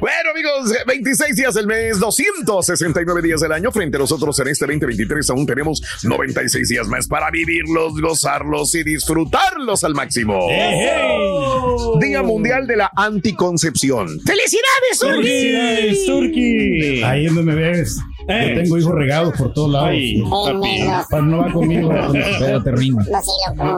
[0.00, 3.70] Bueno, amigos, 26 días del mes, 269 días del año.
[3.70, 8.82] Frente a nosotros en este 2023 aún tenemos 96 días más para vivirlos, gozarlos y
[8.82, 10.38] disfrutarlos al máximo.
[12.00, 14.08] Día Mundial de la Anticoncepción.
[14.20, 15.28] ¡Felicidades, Urgi!
[15.28, 17.02] ¡Felicidades, Turki!
[17.02, 17.98] Ahí es donde me ves.
[18.28, 18.54] Eh.
[18.54, 19.90] Yo tengo hijos regados por todos lados.
[19.90, 20.68] Ay, papi.
[21.10, 21.90] Pa- no va conmigo,
[22.64, 23.02] te rindo.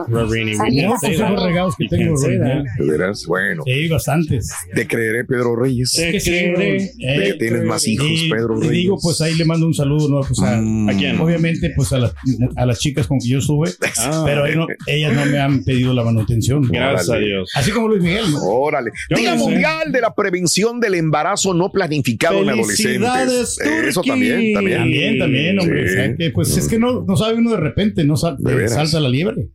[0.07, 2.19] Rorini, No, esos regados que tengo.
[2.19, 3.25] ¿De veras?
[3.27, 3.63] Bueno.
[3.65, 4.51] Sí, bastantes.
[4.73, 5.97] Te creeré, Pedro Reyes.
[5.97, 6.77] Es que sí, güey.
[6.79, 8.71] De que tienes más hijos, Y Pedro te Reyes.
[8.83, 10.21] digo, pues ahí le mando un saludo, ¿no?
[10.21, 10.89] Pues a, Mm.
[10.89, 11.19] ¿A quién?
[11.19, 12.13] Obviamente, pues a las,
[12.55, 13.69] a las chicas con que yo sube,
[13.99, 14.23] Ah.
[14.25, 14.45] pero
[14.87, 16.61] ellas no me han pedido la manutención.
[16.63, 17.17] Gracias a.
[17.17, 17.51] Dios.
[17.55, 18.41] Así como Luis Miguel, ¿no?
[18.43, 18.91] Órale.
[19.09, 19.35] Yo Día.
[19.35, 23.59] Mundial de la Prevención del Embarazo No Planificado en Adolescentes.
[23.63, 24.09] Eh, Eso Turki.
[24.53, 24.77] También, también.
[24.79, 25.87] También, también, hombre.
[25.87, 25.93] Sí.
[25.93, 28.55] o sea, que, pues es que no, no sabe uno de repente, no sal- De
[28.55, 28.73] veras.
[28.73, 29.49] salta la liebre.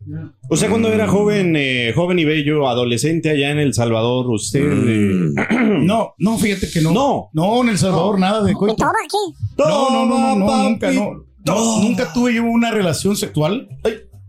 [0.49, 4.63] O sea, cuando era joven, eh, joven y bello, adolescente allá en El Salvador, usted.
[4.63, 5.37] Mm.
[5.39, 6.91] eh, No, no, fíjate que no.
[6.91, 7.29] No.
[7.33, 8.75] No, en El Salvador nada de coito.
[9.57, 11.25] No, no, no, no, no, nunca, no.
[11.45, 13.67] No, nunca tuve yo una relación sexual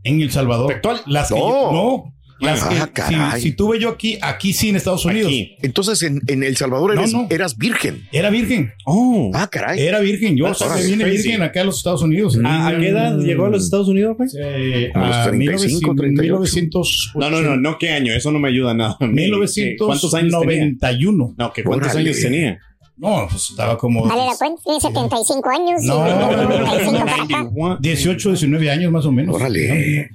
[0.03, 0.72] en El Salvador.
[0.72, 1.00] ¿Sexual?
[1.06, 1.48] Las que No.
[1.48, 2.13] yo- no.
[2.44, 3.41] Las Ah, que, si- caray.
[3.41, 5.28] si, tuve yo aquí, aquí sí en Estados Unidos.
[5.28, 5.56] Aquí.
[5.62, 7.27] Entonces, en, en El Salvador No, eres, no.
[7.31, 8.03] eras virgen.
[8.12, 8.72] Era virgen.
[8.87, 9.31] Oh.
[9.34, 9.81] Ah, caray.
[9.81, 10.37] Era virgen.
[10.37, 11.22] Yo órale, vine crazy.
[11.28, 12.38] virgen acá a los Estados Unidos.
[12.44, 14.37] ¿A, a qué edad llegó a los Estados Unidos, pues?
[14.41, 16.22] Eh, A los a 35, 38.
[16.22, 18.12] 1900, No, no, no, no, ¿qué año?
[18.12, 18.97] Eso no me ayuda nada.
[18.99, 20.65] ¿Cuántos años tenía?
[20.65, 21.34] 1991.
[21.37, 22.59] No, que ¿cuántos años tenía?
[22.97, 25.82] No, pues estaba como Dale la cuenta, tiene 75 años.
[25.82, 26.06] No.
[26.06, 27.78] y de 95 para acá.
[27.81, 29.34] 18, 19 años más o menos.
[29.34, 30.10] Órale.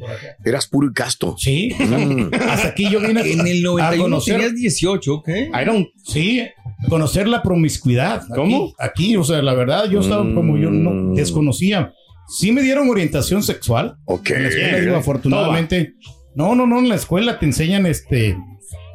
[0.45, 1.35] Eras puro y casto.
[1.37, 1.75] Sí.
[1.77, 2.33] Mm.
[2.49, 5.27] Hasta aquí yo vine En el a 91 conocer, tenías 18, ¿ok?
[5.29, 5.87] I don't.
[6.05, 6.41] sí,
[6.87, 8.23] conocer la promiscuidad.
[8.33, 8.73] ¿Cómo?
[8.79, 11.15] Aquí, o sea, la verdad, yo estaba como yo no Mm.
[11.15, 11.91] desconocía.
[12.29, 13.97] Sí me dieron orientación sexual.
[14.05, 14.29] Ok.
[14.29, 15.95] En la escuela, digo, afortunadamente.
[16.35, 18.37] No, no, no, en la escuela te enseñan este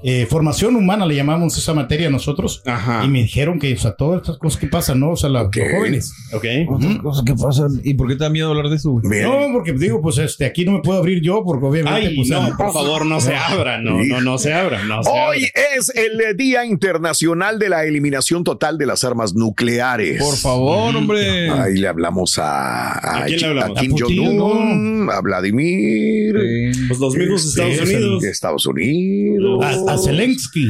[0.07, 2.63] eh, formación humana, le llamamos esa materia nosotros.
[2.67, 3.03] Ajá.
[3.05, 5.13] Y me dijeron que, o sea, todas estas cosas que pasan, ¿no?
[5.13, 6.13] O sea, la- los jóvenes.
[6.33, 6.45] Ok.
[6.69, 7.81] Otras cosas que pasan.
[7.83, 8.95] ¿Y por qué te da miedo hablar de eso?
[9.03, 9.23] Bien.
[9.25, 12.29] No, porque digo, pues este, aquí no me puedo abrir yo, porque obviamente, Ay, pues.
[12.29, 13.81] no, por favor, no se abra.
[13.81, 14.85] No, no, no se abra.
[14.85, 15.77] No se Hoy abra.
[15.79, 20.23] es el Día Internacional de la Eliminación Total de las Armas Nucleares.
[20.23, 21.49] Por favor, hombre.
[21.51, 23.79] Ahí le hablamos a, ¿A quién le hablamos?
[23.79, 28.25] a Kim Jong-un, a Vladimir, Eh, Pues los mismos Este, Estados Unidos.
[28.25, 29.65] Estados Unidos.
[29.89, 30.69] a, a Zelensky.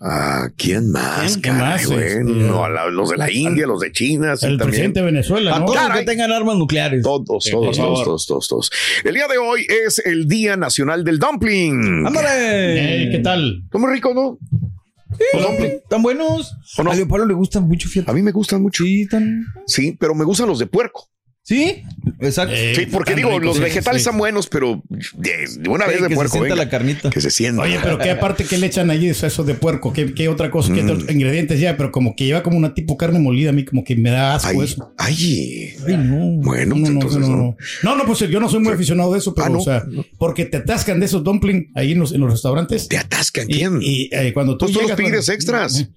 [0.00, 1.32] ¿A quién más?
[1.32, 1.40] ¿Quién?
[1.40, 1.70] ¿Quién caray?
[1.72, 1.86] más?
[1.86, 4.68] Bueno, Este, a la- los de la India, los de China, sí, el también.
[4.68, 5.64] presidente de Venezuela, a ¿no?
[5.64, 6.04] todos los Caray.
[6.04, 7.02] que tengan armas nucleares.
[7.02, 8.70] Todos, Sí, todos, todos, todos, todos, todos.
[9.04, 12.06] El día de hoy es el Día Nacional del Dumpling.
[12.06, 13.08] ¡Ándale!
[13.10, 13.62] ¿Qué tal?
[13.72, 14.38] Muy rico, ¿no?
[15.40, 15.80] Dumpling.
[15.88, 16.52] ¿Tan buenos?
[16.76, 16.90] ¿O no?
[16.90, 18.10] A Leopoldo le gustan mucho, fíjate.
[18.10, 18.84] A mí me gustan mucho.
[18.84, 19.46] Sí, tan...
[19.66, 21.08] Sí, pero me gustan los de puerco.
[21.48, 21.84] ¿Sí?
[22.18, 22.54] Exacto.
[22.56, 24.08] Eh, Sí, porque digo, los sí, vegetales sí.
[24.08, 24.82] están buenos, pero
[25.14, 27.10] de, de una Sí, vez de que puerco, se sienta venga, la carnita.
[27.10, 27.62] que se sienta.
[27.62, 30.74] Oye, pero qué aparte que le echan allí eso de puerco, ¿qué, qué otra cosa,
[30.74, 33.64] qué otros ingredientes ya, pero como que lleva como una tipo carne molida, a mí
[33.64, 34.92] como que me da asco Ay, eso.
[34.98, 35.74] ay.
[35.86, 36.42] Ay, no.
[36.42, 37.36] Bueno, No, pues no, entonces no, no.
[37.36, 37.56] no.
[37.84, 39.58] No, no, pues yo no soy muy aficionado de eso, pero Ah, no.
[39.58, 39.84] o sea,
[40.18, 42.88] porque te atascan de esos dumplings ahí en los, en los restaurantes.
[42.88, 43.78] Te atascan, Y, ¿quién?
[43.80, 45.78] y, eh, cuando tú Pues tú los pides extras.
[45.80, 45.88] eh,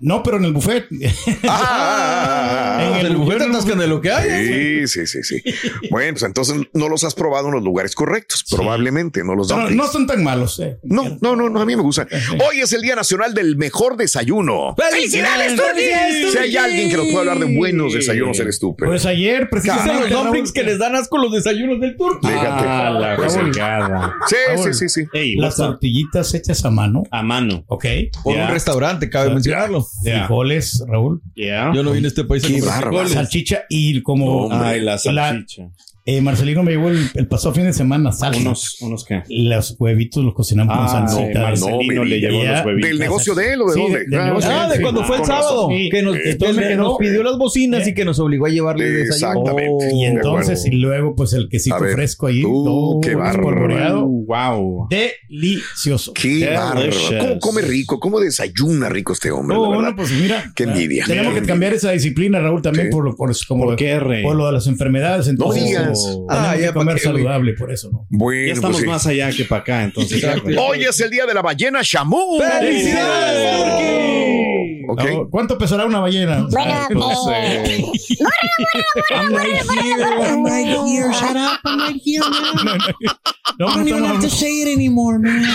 [0.00, 0.86] No, pero en el buffet.
[1.48, 4.86] Ah, En el buffet atascan de lo que hay.
[4.86, 5.42] Sí, sí, sí, sí.
[5.90, 8.44] Bueno, pues entonces no los has probado en los lugares correctos.
[8.50, 9.76] Probablemente no los No, dumplings.
[9.76, 10.58] no son tan malos.
[10.60, 10.78] eh.
[10.82, 12.06] No, no, no, no, a mí me gusta.
[12.48, 14.74] Hoy es el Día Nacional del Mejor Desayuno.
[14.76, 15.54] ¡Felicidades!
[16.32, 18.74] Si hay alguien que nos pueda hablar de buenos desayunos, eres tú.
[18.76, 20.10] pero- Pues ayer, precisamente.
[20.10, 22.26] los dumplings que les dan asco los desayunos del turco.
[22.26, 22.46] Fíjate.
[22.68, 23.38] Ah, la Pues sí.
[24.28, 25.08] Sí, sí, sí, sí.
[25.12, 27.04] Ey, Las tortillitas hechas a mano.
[27.10, 27.64] A mano.
[27.68, 27.84] Ok.
[28.22, 28.46] Por Ya.
[28.46, 29.30] un restaurante, cabe
[30.04, 30.26] Ya.
[30.26, 31.22] Frijoles, Raúl.
[31.34, 31.72] Yeah.
[31.74, 33.12] Yo no vine a este país a frijoles.
[33.12, 34.52] Salchicha y como.
[34.52, 35.70] Ay, la salchicha.
[36.06, 38.40] Eh, Marcelino me llevó el, el pasado fin de semana salsa.
[38.40, 39.22] Unos, unos qué.
[39.28, 41.40] Los huevitos los cocinamos Ah, con no, salsita.
[41.40, 42.88] Marcelino no me le llevó los huevitos.
[42.90, 43.98] ¿Del negocio de él o de Sí, dónde?
[43.98, 45.88] de- del negocio Ah, de Sí, cuando fue el sábado, Sí.
[45.90, 47.90] que, nos, Entonces que nos pidió las bocinas Eh.
[47.90, 49.40] y que nos obligó a llevarle el desayuno.
[49.40, 49.94] Exactamente.
[49.94, 51.92] Y entonces, y luego, pues el quesito ver.
[51.94, 52.44] fresco ahí.
[52.44, 53.16] Uh, todo qué.
[53.16, 54.88] Uh, wow.
[54.90, 56.12] Delicioso.
[56.14, 56.48] Qué.
[56.74, 57.14] Delicious.
[57.20, 57.98] ¿Cómo come rico?
[58.00, 59.56] ¿Cómo desayuna rico este hombre?
[59.56, 60.52] No, bueno, pues mira.
[60.54, 61.04] Qué envidia.
[61.06, 64.66] Tenemos que cambiar esa disciplina, Raúl, también por, lo, por, como, ¿Por lo de las
[64.66, 65.28] enfermedades.
[65.28, 65.95] Entonces, digas.
[66.28, 68.06] Ah, que ya, ¿pa' comer saludable, por eso, ¿no?
[68.10, 68.88] Bueno, Ya estamos pues sí.
[68.88, 70.24] más allá que para acá, entonces.
[70.58, 72.38] Hoy es el día de la ballena Shamu.
[72.38, 73.55] ¡Felicidades,
[74.86, 75.06] Turquí!
[75.08, 75.12] Ok.
[75.12, 76.46] No, ¿Cuánto pesará una ballena?
[76.50, 77.84] Bueno, Pues, eh,
[79.10, 82.64] I'm right here, I'm right here, shut up, I'm right here, man.
[83.58, 85.42] no, I don't even have to say it anymore, man.
[85.44, 85.52] okay.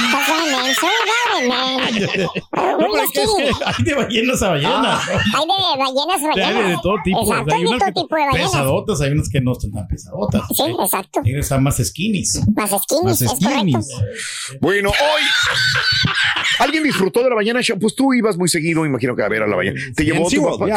[2.23, 3.21] Uh, No, pero es que
[3.65, 5.07] hay de ballenas a ballenas.
[5.09, 5.21] Hay de
[5.77, 6.81] ballenas a Hay de, ballenas.
[6.81, 7.21] todo tipo.
[7.21, 8.51] Exacto, hay unas tipo de ballenas.
[8.51, 10.41] pesadotas, hay unas que no están tan pesadotas.
[10.55, 11.21] Sí, exacto.
[11.25, 12.41] hay están más skinnies.
[12.55, 13.49] Más skinny, Más es correcto.
[13.55, 13.87] skinnies.
[14.61, 15.21] Bueno, hoy.
[16.61, 17.79] ¿Alguien disfrutó de la Shamu?
[17.81, 19.79] Pues tú ibas muy seguido, imagino que a ver a la ballena.
[19.95, 20.67] ¿Te llevó tu papá?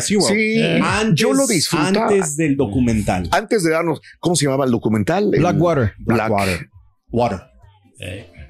[0.00, 2.06] Sí, Antes, yo lo disfrutaba.
[2.08, 3.28] Antes del documental.
[3.32, 5.30] Antes de darnos, ¿cómo se llamaba el documental?
[5.30, 5.94] Blackwater.
[5.98, 6.30] Black-
[7.12, 7.40] Water.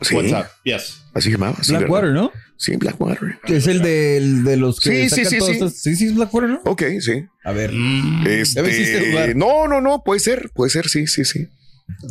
[0.03, 0.47] Sí, What's up?
[0.65, 1.03] Yes.
[1.13, 1.57] así se llamaba.
[1.63, 2.23] sí, Blackwater, ¿verdad?
[2.23, 2.33] ¿no?
[2.57, 3.39] Sí, Blackwater.
[3.49, 5.59] Es el de, el de los que Sí, sí, sacan sí, todas sí.
[5.65, 6.61] estas- sí, sí, es Blackwater, ¿no?
[6.65, 7.25] Ok, sí.
[7.45, 7.71] A ver.
[8.27, 9.37] Este, Ya me hiciste dudar.
[9.37, 11.49] no, no, no, puede ser, puede ser, sí, sí, sí.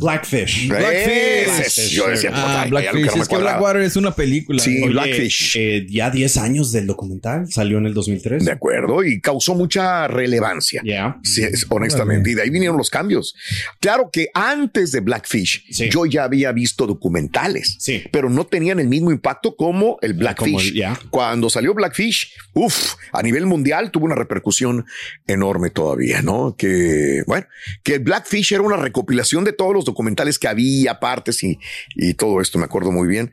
[0.00, 0.70] Blackfish.
[0.70, 3.16] Ese es, Yo decía, Ah, algo que Blackfish.
[3.16, 3.36] no es que.
[3.36, 4.62] Blackwater es una película.
[4.62, 5.56] Sí, Oye, Blackfish.
[5.58, 7.50] eh, ya 10 años del documental.
[7.50, 8.44] Salió en el 2003.
[8.44, 10.82] De acuerdo, y causó mucha relevancia.
[10.82, 11.18] Yeah.
[11.22, 13.34] Sí, es- honestamente, y de ahí vinieron los cambios.
[13.80, 15.88] Claro que antes de Blackfish, Sí.
[15.90, 18.02] yo ya había visto documentales, Sí.
[18.12, 20.46] pero no tenían el mismo impacto como el Blackfish.
[20.52, 20.98] Como el- ya.
[21.10, 24.84] Cuando salió Blackfish, uff, a nivel mundial tuvo una repercusión
[25.26, 26.54] enorme todavía, ¿no?
[26.56, 27.46] Que, bueno,
[27.82, 31.58] que el Blackfish era una recopilación de todos los documentales que había, partes y,
[31.94, 33.32] y todo esto, me acuerdo muy bien.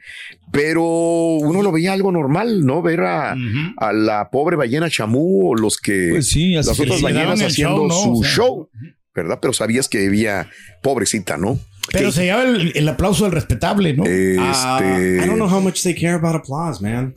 [0.52, 2.82] Pero uno lo veía algo normal, ¿no?
[2.82, 3.36] Ver a,
[3.78, 7.42] a la pobre ballena chamú o los que Pues sí, así las que otras ballenas
[7.42, 7.94] haciendo show, ¿no?
[7.96, 8.70] su O sea, show,
[9.16, 9.40] ¿verdad?
[9.42, 10.50] Pero sabías que había
[10.84, 11.60] pobrecita, ¿no?
[11.92, 14.04] Pero se lleva el, el aplauso del respetable, ¿no?
[14.40, 17.16] Ah, este, I don't know how much they care about applause, man.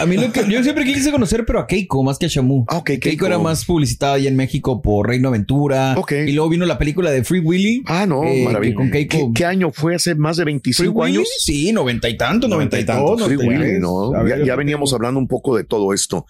[0.00, 2.64] A mí lo que yo siempre quise conocer, pero a Keiko más que a Shamu.
[2.68, 3.02] Ah, Keiko.
[3.02, 3.26] Keiko.
[3.26, 5.94] era más publicitada allá en México por Reino Aventura.
[5.96, 6.12] Ok.
[6.26, 7.82] Y luego vino la película de Free Willy.
[7.86, 8.72] Ah, no, eh, maravilla.
[8.72, 9.32] que Con ¿Qué, Keiko.
[9.34, 9.94] qué año fue?
[9.94, 11.16] ¿Hace más de ¿Free 25 Willy?
[11.16, 11.28] años?
[11.38, 13.16] Sí, noventa y tanto, noventa y tanto.
[13.18, 14.26] Free Willy, ¿no?
[14.26, 16.26] Ya, ya veníamos hablando un poco de todo esto,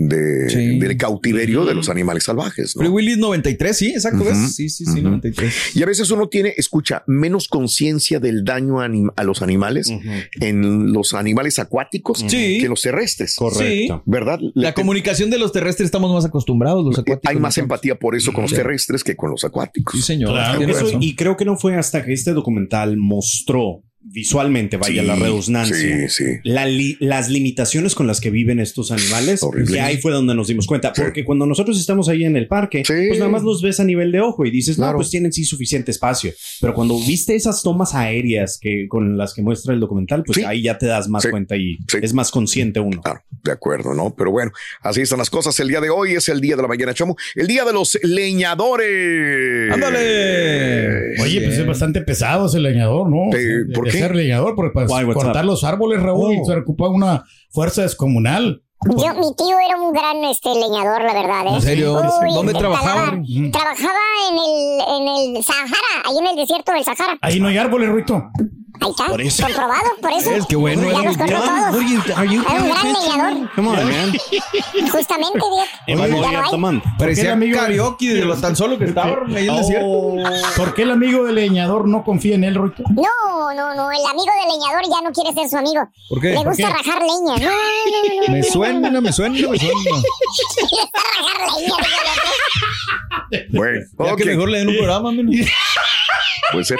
[0.00, 0.78] de, Sí.
[0.78, 2.80] del cautiverio de los animales salvajes, ¿no?
[2.80, 4.24] Free Willy es 93, sí, exacto.
[4.48, 5.02] Sí, sí, sí, ujú.
[5.02, 5.76] 93.
[5.76, 9.92] Y a veces uno tiene, escucha, menos conciencia del daño a los animales
[10.40, 13.36] en los animales acuáticos que los terrestres.
[13.36, 14.02] Correcto.
[14.06, 14.40] ¿Verdad?
[14.54, 17.30] La comunicación de los terrestres estamos más acostumbrados, los acuáticos.
[17.30, 17.64] hay más ¿no?
[17.64, 19.94] empatía por eso con los terrestres que con los acuáticos.
[19.94, 20.30] Sí, señor.
[20.30, 25.06] Claro, Eso, y creo que no fue hasta que este documental mostró visualmente, vaya Sí,
[25.06, 26.24] la redundancia, Sí, sí.
[26.44, 29.72] la li- las limitaciones con las que viven estos animales, Horrible.
[29.74, 30.92] que ahí fue donde nos dimos cuenta.
[30.94, 31.02] Sí.
[31.02, 32.94] Porque cuando nosotros estamos ahí en el parque, Sí.
[33.08, 34.92] pues nada más los ves a nivel de ojo y dices, Claro.
[34.92, 36.32] no, pues tienen sí suficiente espacio.
[36.60, 40.44] Pero cuando viste esas tomas aéreas que con las que muestra el documental, pues Sí.
[40.44, 41.28] ahí ya te das más Sí.
[41.30, 41.98] cuenta y Sí.
[42.00, 43.02] es más consciente uno.
[43.02, 44.14] Claro, de acuerdo, ¿no?
[44.16, 44.50] Pero bueno,
[44.82, 45.58] así están las cosas.
[45.60, 47.98] El día de hoy es el día de la ballena chamo, el día de los
[48.02, 49.72] leñadores.
[49.72, 51.20] ¡Ándale!
[51.22, 53.30] Oye, pues es bastante pesado ese leñador, ¿no?
[53.36, 53.89] De- ¿por de qué?
[53.92, 55.50] Ser leñador, porque para Why, cortar up?
[55.50, 56.44] los árboles, Raúl, Oh.
[56.44, 58.62] se ocupa una fuerza descomunal.
[58.82, 61.46] Yo, mi tío era un gran este, leñador, la verdad.
[61.48, 61.54] ¿eh?
[61.56, 62.00] ¿En serio?
[62.22, 63.10] Uy, ¿Dónde trabajaba?
[63.10, 63.98] Trabajaba, trabajaba
[64.30, 67.18] en, el, en el Sahara, ahí en el desierto del Sahara.
[67.20, 68.30] Ahí no hay árboles, Ruito.
[68.82, 69.42] Ahí está, Por eso.
[69.44, 70.30] comprobado, por eso.
[70.32, 71.50] Es que bueno, Ya los gran- todos.
[72.16, 73.50] Are you Era un gran leñador.
[73.54, 74.12] Come on, man.
[74.90, 76.00] Justamente, Dios.
[76.00, 76.84] At the month.
[76.98, 80.14] Parecía amigo- karaoke de lo tan solo que estaba ahí en el desierto.
[80.56, 82.82] ¿Por qué el amigo del leñador no confía en él, Ruito?
[82.90, 85.82] No, no, no, el amigo del leñador ya no quiere ser su amigo.
[86.08, 86.28] ¿Por qué?
[86.30, 86.72] Le ¿Por gusta qué?
[86.72, 87.36] rajar leña.
[87.36, 88.32] No, no, no.
[88.32, 89.74] Me suena, me suena, me suena.
[89.80, 89.92] Le
[90.70, 91.74] gusta rajar leña.
[93.50, 95.30] Bueno, Ya ok, que mejor le den un programa, men.
[96.52, 96.78] puede ser.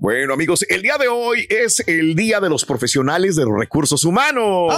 [0.00, 4.04] Bueno, amigos, el día de hoy es el día de los profesionales de los recursos
[4.04, 4.72] humanos.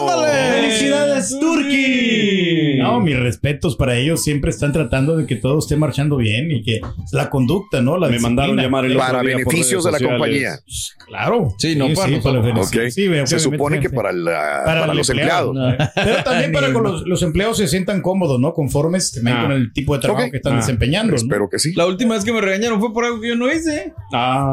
[0.55, 2.79] ¡Felicidades, Turki!
[2.79, 4.23] No, mis respetos para ellos.
[4.23, 6.81] Siempre están tratando de que todo esté marchando bien y que
[7.13, 7.99] la conducta, ¿no?
[7.99, 10.59] La Me mandaron llamar el otro Para día por beneficios de la compañía.
[11.07, 11.55] Claro.
[11.59, 12.67] Sí, no para beneficios.
[12.69, 12.91] Ok.
[12.91, 13.95] Sí, Se obviamente, supone que sí.
[13.95, 15.49] para, la- para el los empleado.
[15.55, 15.93] empleados.
[15.95, 18.53] Pero también para que los, los empleados se sientan cómodos, ¿no?
[18.53, 19.43] Conformes también Ah.
[19.43, 20.57] con el tipo de trabajo que están Ah.
[20.57, 21.11] desempeñando.
[21.13, 21.17] ¿no?
[21.17, 21.75] Espero que sí.
[21.75, 23.93] La última vez que me regañaron fue por algo que yo no hice.
[24.13, 24.48] Ah.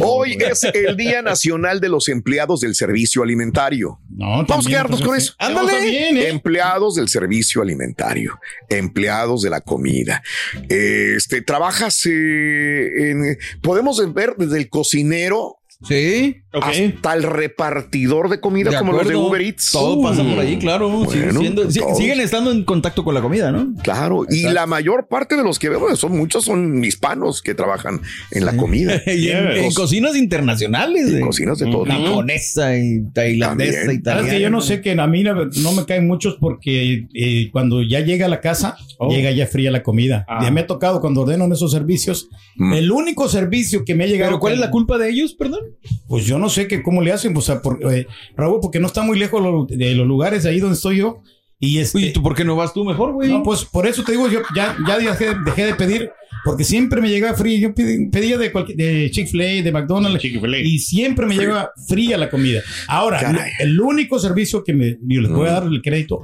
[0.00, 3.98] Hoy es el Día Nacional de los Empleados del Servicio Alimentario.
[4.08, 5.34] No, Vamos a quedarnos pues, con eso.
[5.38, 5.80] Ándale.
[5.82, 6.28] Bien, ¿eh?
[6.28, 8.38] Empleados del servicio alimentario,
[8.68, 10.22] empleados de la comida.
[10.68, 16.36] Este, trabajas eh, en, podemos ver desde el cocinero Sí.
[16.52, 19.16] hasta el repartidor de comida De como los de.
[19.16, 19.70] Uber Eats.
[19.72, 21.06] Todo pasa por ahí, claro.
[21.10, 23.74] Siguen siendo- si- siguen estando en contacto con la comida, ¿no?
[23.82, 28.00] Claro, y la mayor parte de los que veo son muchos son hispanos que trabajan
[28.30, 29.00] en la comida.
[29.06, 31.08] y en, en cocinas internacionales.
[31.12, 31.84] en cocinas de todo.
[31.86, 33.98] Japonesa y tailandesa, También.
[34.00, 34.20] italiana.
[34.22, 37.48] Sabes que yo no sé que a mí no no me caen muchos porque eh,
[37.52, 39.08] cuando ya llega a la casa, Oh.
[39.10, 40.26] llega ya fría la comida.
[40.28, 40.40] Ah.
[40.42, 42.28] Ya me ha tocado cuando ordeno en esos servicios.
[42.56, 42.74] Mm.
[42.74, 44.32] El único servicio que me ha llegado.
[44.32, 45.60] ¿Pero cuál es la culpa de ellos, perdón?
[46.08, 48.86] Pues yo no sé que cómo le hacen, o sea, por, eh, Raúl, porque no
[48.86, 51.22] está muy lejos lo- de los lugares ahí donde estoy yo.
[51.62, 53.28] Y este, Oye, ¿tú por qué no vas tú mejor, güey?
[53.30, 56.10] no, pues por eso te digo, yo ya, ya dejé, dejé de pedir,
[56.42, 57.58] porque siempre me llegaba fría.
[57.58, 62.62] Yo pedí- pedía de, Chick-fil-A, de McDonald's, y siempre me llegaba fría la comida.
[62.88, 63.50] Ahora, Caray.
[63.58, 66.22] el único servicio que me, yo les voy a dar el crédito,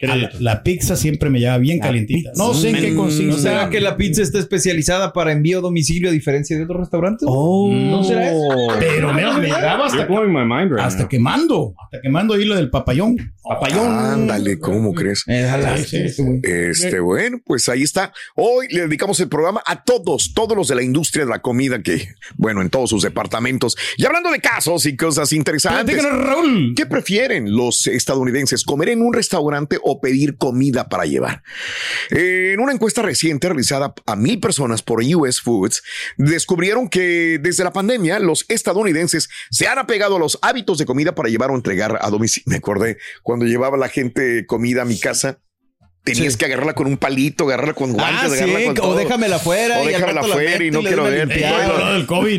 [0.00, 2.32] la, la pizza siempre me lleva bien calientita.
[2.36, 3.26] No sé en qué consiste.
[3.26, 6.80] ¿No será que la pizza está especializada para envío a domicilio a diferencia de otros
[6.80, 7.26] restaurantes?
[7.30, 7.70] Oh.
[7.72, 8.42] ¿No será eso?
[8.78, 13.16] Pero me, me llegaba hasta, right hasta quemando, hasta quemando ahí lo del papayón.
[13.42, 13.86] Papayón.
[13.86, 15.24] Ándale, ¿cómo crees?
[16.42, 18.12] Este, bueno, pues ahí está.
[18.34, 21.80] Hoy le dedicamos el programa a todos, todos los de la industria de la comida
[21.82, 23.76] que, bueno, en todos sus departamentos.
[23.96, 26.02] Y hablando de casos y cosas interesantes.
[26.02, 26.74] Raúl.
[26.76, 28.64] ¿Qué prefieren los estadounidenses?
[28.64, 31.42] ¿Comer en un restaurante o pedir comida para llevar?
[32.10, 35.82] En una encuesta reciente realizada a mil personas por US Foods,
[36.16, 41.14] descubrieron que desde la pandemia los estadounidenses se han apegado a los hábitos de comida
[41.14, 42.44] para llevar o entregar a domicilio.
[42.46, 45.40] Me acordé cuando llevaba la gente comida a mi casa.
[46.06, 48.96] Tenías que agarrarla con un palito, agarrarla con guantes, Ah, sí, agarrarla con o todo.
[48.96, 51.28] déjamela afuera O y déjamela afuera y no y quiero ver.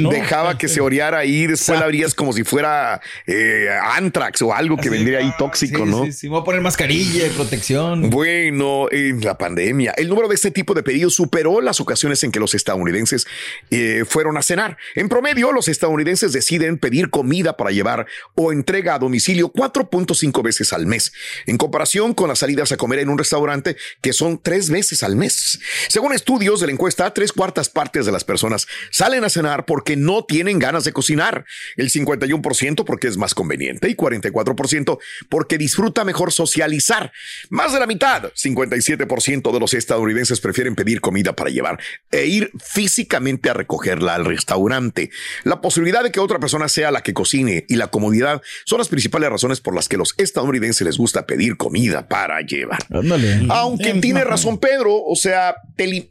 [0.09, 4.77] Dejaba que se oreara ahí, después la abrías como si fuera eh, antrax o algo
[4.77, 6.05] que vendría ahí tóxico, Sí, ¿no?
[6.05, 8.09] Sí, sí, voy a poner mascarilla de protección.
[8.09, 12.31] Bueno, en la pandemia, el número de este tipo de pedidos superó las ocasiones en
[12.31, 13.27] que los estadounidenses
[13.69, 14.77] eh, fueron a cenar.
[14.95, 18.05] En promedio, los estadounidenses deciden pedir comida para llevar
[18.36, 21.12] o entrega a domicilio 4.5 veces al mes,
[21.45, 23.57] en comparación con las salidas a comer en un restaurante
[24.02, 25.60] que son tres veces al mes.
[25.88, 29.96] Según estudios de la encuesta, tres cuartas partes de las personas salen a cenar porque
[29.96, 31.46] no tienen ganas de cocinar,
[31.76, 35.00] el 51% porque es más conveniente y 44%
[35.30, 37.12] porque disfruta mejor socializar.
[37.50, 41.80] Más de la mitad, 57% de los estadounidenses prefieren pedir comida para llevar
[42.12, 45.12] e ir físicamente a recogerla al restaurante.
[45.44, 48.88] La posibilidad de que otra persona sea la que cocine y la comodidad son las
[48.88, 52.80] principales razones por las que los estadounidenses les gusta pedir comida para llevar.
[52.90, 53.47] Ándale.
[53.50, 56.10] Aunque tiene razón Pedro, o sea, te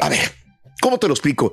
[0.00, 0.32] a ver,
[0.80, 1.52] ¿cómo te lo explico?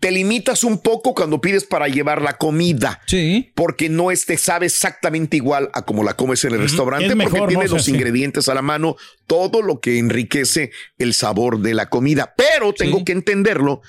[0.00, 3.02] Te limitas un poco cuando pides para llevar la comida.
[3.06, 3.52] Sí.
[3.54, 7.40] Porque no te sabe exactamente igual a como la comes en el restaurante, Es mejor,
[7.40, 8.96] porque tiene los ingredientes a la mano,
[9.26, 12.32] todo lo que enriquece el sabor de la comida.
[12.34, 13.04] Pero tengo Sí.
[13.04, 13.82] que entenderlo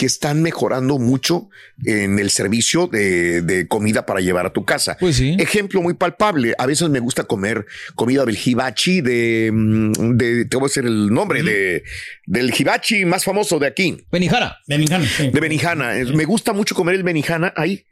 [0.00, 1.50] que están mejorando mucho
[1.84, 4.96] en el servicio de, de comida para llevar a tu casa.
[4.98, 5.36] Pues sí.
[5.38, 6.54] Ejemplo muy palpable.
[6.56, 7.66] A veces me gusta comer
[7.96, 11.84] comida del hibachi de, mm, de te voy a decir el nombre de
[12.24, 14.56] del hibachi más famoso de aquí, Benijara.
[14.66, 15.28] Benijana, sí.
[15.28, 15.98] de Benihana.
[15.98, 17.84] Eh, Me gusta mucho comer el Benihana ahí.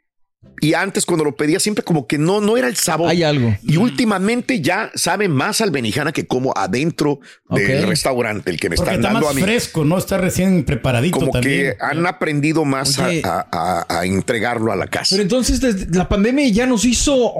[0.61, 3.09] Y antes cuando lo pedía siempre como que no, no era el sabor.
[3.09, 3.55] Hay algo.
[3.63, 7.19] Y últimamente ya sabe más al Benihana que como adentro
[7.49, 9.41] del restaurante, el que me Porque están está dando más a mí.
[9.41, 9.97] fresco, ¿no?
[9.97, 11.59] Está recién preparadito Como también.
[11.61, 15.09] que han aprendido más a- a, a- a entregarlo a la casa.
[15.11, 17.33] Pero entonces desde la pandemia ya nos hizo,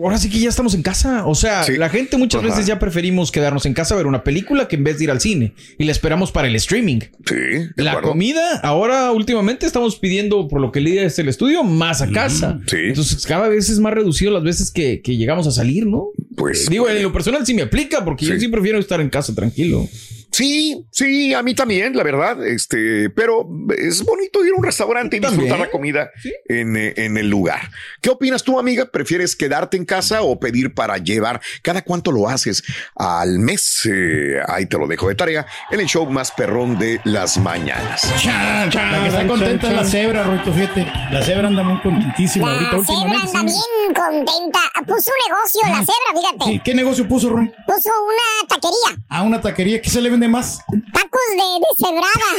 [0.00, 1.26] ahora sí que ya estamos en casa.
[1.26, 1.76] O sea, Sí.
[1.76, 2.50] la gente muchas Ajá.
[2.50, 5.10] veces ya preferimos quedarnos en casa a ver una película que en vez de ir
[5.10, 7.00] al cine y la esperamos para el streaming.
[7.26, 8.10] Sí, de La acuerdo.
[8.10, 12.60] comida, ahora últimamente estamos pidiendo, por lo que leí desde el estudio, más a casa.
[12.66, 12.76] Sí.
[12.76, 16.10] Entonces cada vez es más reducido las veces que, que llegamos a salir, ¿no?
[16.36, 19.34] Pues Digo, en lo personal sí me aplica porque yo sí prefiero estar en casa
[19.34, 19.88] tranquilo.
[20.36, 22.46] Sí, sí, a mí también, la verdad.
[22.46, 26.10] Este, pero es bonito ir a un restaurante y disfrutar la comida
[26.46, 27.70] en, eh, en el lugar.
[28.02, 28.84] ¿Qué opinas tú, amiga?
[28.84, 31.40] ¿Prefieres quedarte en casa o pedir para llevar?
[31.62, 32.62] ¿Cada cuánto lo haces
[32.96, 33.88] al mes?
[33.90, 38.02] Eh, ahí te lo dejo de tarea en el show más perrón de las mañanas.
[38.22, 40.86] Chan, chan, la que está contenta es la cebra, Roito, fíjate.
[41.12, 43.38] La cebra anda muy contentísima ahorita La cebra últimamente.
[43.38, 44.58] anda bien contenta.
[44.86, 46.62] Puso un negocio la cebra, fíjate.
[46.62, 47.50] ¿Qué negocio puso, Ron?
[47.66, 49.04] Puso una taquería.
[49.08, 49.80] A una taquería.
[49.80, 50.58] ¿Qué se le vende más?
[50.92, 52.30] Tacos de, de cebrada.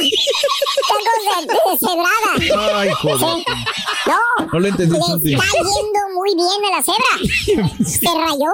[0.88, 2.78] Tacos de, de cebrada.
[2.80, 3.18] Ay, joder.
[3.18, 3.44] Sí.
[4.06, 4.46] No.
[4.52, 7.14] No lo entendí, Le está yendo muy bien a la cebra.
[7.84, 8.50] Se rayó.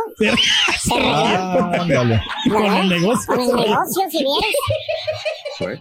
[0.83, 1.25] Se rayó.
[1.27, 1.71] Ah.
[1.79, 3.27] Con el negocio.
[3.27, 5.81] Con el negocio, si vieras.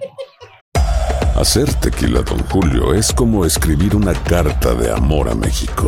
[1.35, 5.87] Hacer tequila, Don Julio, es como escribir una carta de amor a México.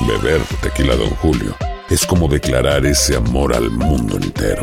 [0.00, 1.54] Beber tequila, Don Julio,
[1.90, 4.62] es como declarar ese amor al mundo entero.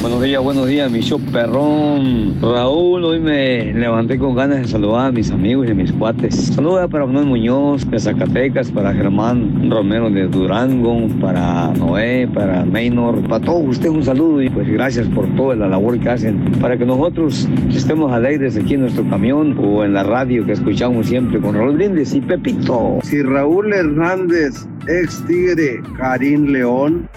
[0.00, 2.36] Buenos días, buenos días, mi show perrón.
[2.40, 6.36] Raúl, hoy me levanté con ganas de saludar a mis amigos y a mis cuates.
[6.54, 13.26] Saluda para Manuel Muñoz de Zacatecas, para Germán Romero de Durango, para Noé, para Maynor,
[13.26, 16.78] para todos ustedes un saludo y pues gracias por toda la labor que hacen para
[16.78, 21.40] que nosotros estemos alegres aquí en nuestro camión o en la radio que escuchamos siempre
[21.40, 23.00] con Raúl Brindis y Pepito.
[23.02, 27.08] Si Raúl Hernández, ex tigre, Karim León.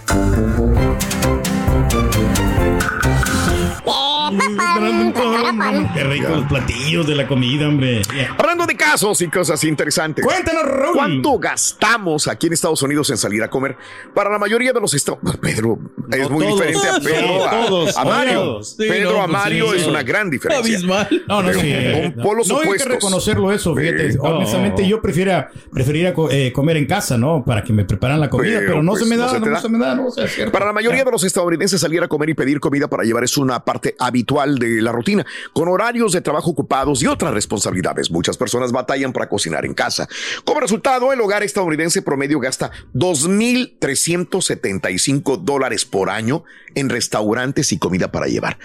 [5.93, 8.01] Qué ricos los platillos de la comida, hombre.
[8.37, 10.23] Hablando de casos y cosas interesantes.
[10.25, 10.95] Cuéntanos, Raúl.
[10.95, 13.75] ¿Cuánto gastamos aquí en Estados Unidos en salir a comer?
[14.13, 15.19] Para la mayoría de los estados.
[15.41, 15.79] Pedro
[16.11, 16.59] es muy todos.
[16.59, 18.63] diferente a Sí, Pedro, a- todos, a, Mario.
[18.63, 19.89] Sí, Pedro no, a pues Mario sí, es sí.
[19.89, 20.63] una gran diferencia.
[20.75, 21.07] Abismal.
[21.27, 21.73] No, no, Pero sí.
[22.13, 24.13] Con polos no hay que reconocerlo eso, fíjate.
[24.13, 24.17] Sí.
[24.21, 27.43] Honestamente, yo prefiera, preferiría eh, comer en casa, ¿no?
[27.43, 29.77] Para que me preparan la comida, pero, no pues, se me da, no, se me
[29.77, 30.51] da, no, sea, es cierto.
[30.51, 33.37] Para la mayoría de los estadounidenses, salir a comer y pedir comida para llevar es
[33.37, 38.11] una parte habitual de la rutina, con horarios de trabajo ocupados y otras responsabilidades.
[38.11, 40.07] Muchas personas batallan para cocinar en casa.
[40.45, 46.43] Como resultado, el hogar estadounidense promedio gasta 2.375 dólares por año
[46.75, 48.57] en restaurantes y comida para llevar.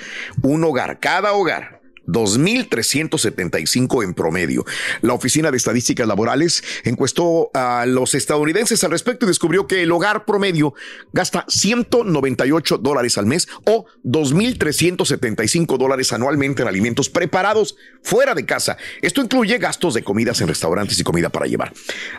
[0.43, 1.76] Un hogar, cada hogar
[2.07, 4.65] 2.375 en promedio.
[5.03, 9.93] La Oficina de Estadísticas Laborales encuestó a los estadounidenses al respecto y descubrió que el
[9.93, 10.75] hogar promedio
[11.13, 18.77] gasta 198 dólares al mes o 2.375 dólares anualmente en alimentos preparados fuera de casa.
[19.03, 21.73] Esto incluye gastos de comidas en restaurantes y comida para llevar.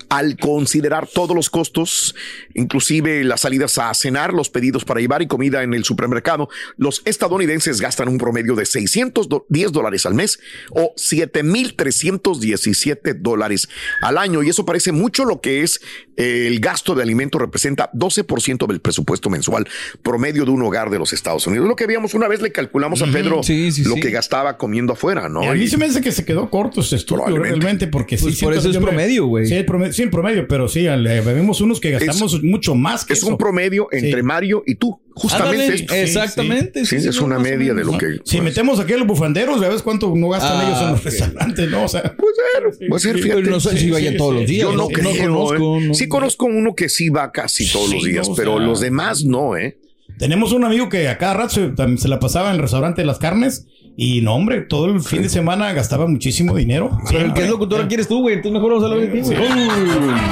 [0.10, 2.16] Al considerar todos los costos,
[2.54, 7.02] inclusive las salidas a cenar, los pedidos para llevar y comida en el supermercado, los
[7.06, 10.40] estadounidenses gastan un promedio de 610 dólares al mes
[10.72, 13.68] o 7.317 dólares
[14.02, 14.44] al año.
[14.44, 15.80] Y eso parece mucho lo que es
[16.18, 19.68] eh, el gasto de alimentos representa 12% del presupuesto mensual
[20.02, 21.68] promedio de un hogar de los Estados Unidos.
[21.68, 24.02] Lo que veíamos una vez le calculamos a Pedro Sí, sí, lo sí.
[24.02, 25.44] que gastaba comiendo afuera, ¿no?
[25.44, 28.18] Y a mí Y- se me hace que se quedó corto este estudio realmente porque
[28.18, 28.24] sí.
[28.24, 29.46] Pues por eso es promedio, güey.
[29.46, 33.06] Sí, el promedio, sí, el promedio, pero sí, le- vemos unos que gastamos mucho más
[33.06, 33.28] que es eso.
[33.28, 34.24] un promedio entre Sí.
[34.24, 35.00] Mario y tú.
[35.14, 36.86] Justamente Ándale, exactamente.
[36.86, 38.20] Sí, sí, es una media de lo que.
[38.24, 41.06] Si metemos aquí a los bufanderos, ¿sabes cuánto no gastan Ah, ellos en los ok.
[41.06, 41.70] restaurantes?
[41.70, 42.36] No, o sea, Puede
[42.74, 43.42] ser, puede ser, fíjate.
[43.42, 44.64] Pero no sé si vayan todos los días.
[44.64, 45.78] Yo no, creo, conozco.
[45.78, 45.82] ¿eh?
[45.88, 45.94] no.
[45.94, 49.24] Sí conozco uno que sí va casi todos Sí, los días, pero sea- los demás
[49.24, 49.78] no, ¿eh?
[50.18, 51.54] Tenemos un amigo que a cada rato
[51.98, 55.22] se, la pasaba en el restaurante de las carnes y no, hombre, todo el fin
[55.22, 56.98] de semana gastaba muchísimo dinero.
[57.10, 58.36] Pero el que es locutor quieres tú, güey.
[58.36, 59.38] Entonces mejor vamos a.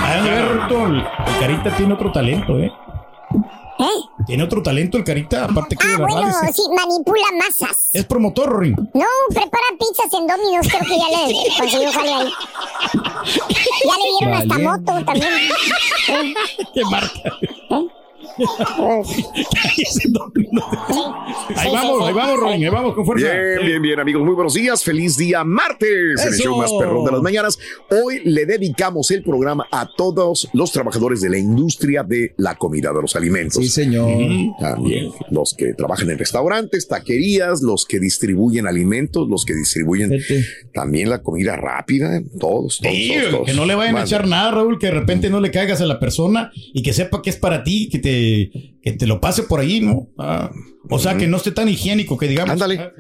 [0.02, 2.72] Ah, de ver, Ruto, el, el Carita tiene otro talento, ¿eh?
[3.86, 4.24] ¿Eh?
[4.26, 6.62] Tiene otro talento el Carita, aparte que de Ah, la bueno, sí.
[6.76, 7.90] manipula masas.
[7.94, 8.72] Es promotor, Rory.
[8.94, 12.30] No, prepara pizzas en Domino's, creo que ya le consiguió jale ahí.
[12.94, 14.64] Ya le dieron hasta Vale.
[14.64, 15.34] moto también.
[16.10, 16.34] ¿Eh?
[16.74, 17.32] ¿Qué marca?
[21.56, 23.32] Ahí vamos, ahí vamos, Robin, ahí vamos con fuerza.
[23.32, 24.24] Bien, bien, bien, amigos.
[24.24, 24.84] Muy buenos días.
[24.84, 25.90] Feliz día martes.
[26.22, 26.44] En el Eso.
[26.44, 27.58] show más perrón de las mañanas.
[27.90, 32.92] Hoy le dedicamos el programa a todos los trabajadores de la industria de la comida,
[32.92, 33.64] de los alimentos.
[33.64, 34.10] Sí, señor.
[34.60, 40.12] También los que trabajan en restaurantes, taquerías, los que distribuyen alimentos, los que distribuyen
[40.74, 42.22] también la comida rápida.
[42.40, 43.46] Todos, todos, Sí, todos, todos.
[43.48, 45.86] que no le vayan a echar nada, Raúl, que de repente no le caigas a
[45.86, 48.25] la persona y que sepa que es para ti, que te,
[48.82, 50.10] que te lo pase por ahí, ¿no?
[50.18, 50.52] Ah,
[50.90, 52.54] o sea, que no esté tan higiénico, que digamos.
[52.54, 52.92] Ándale.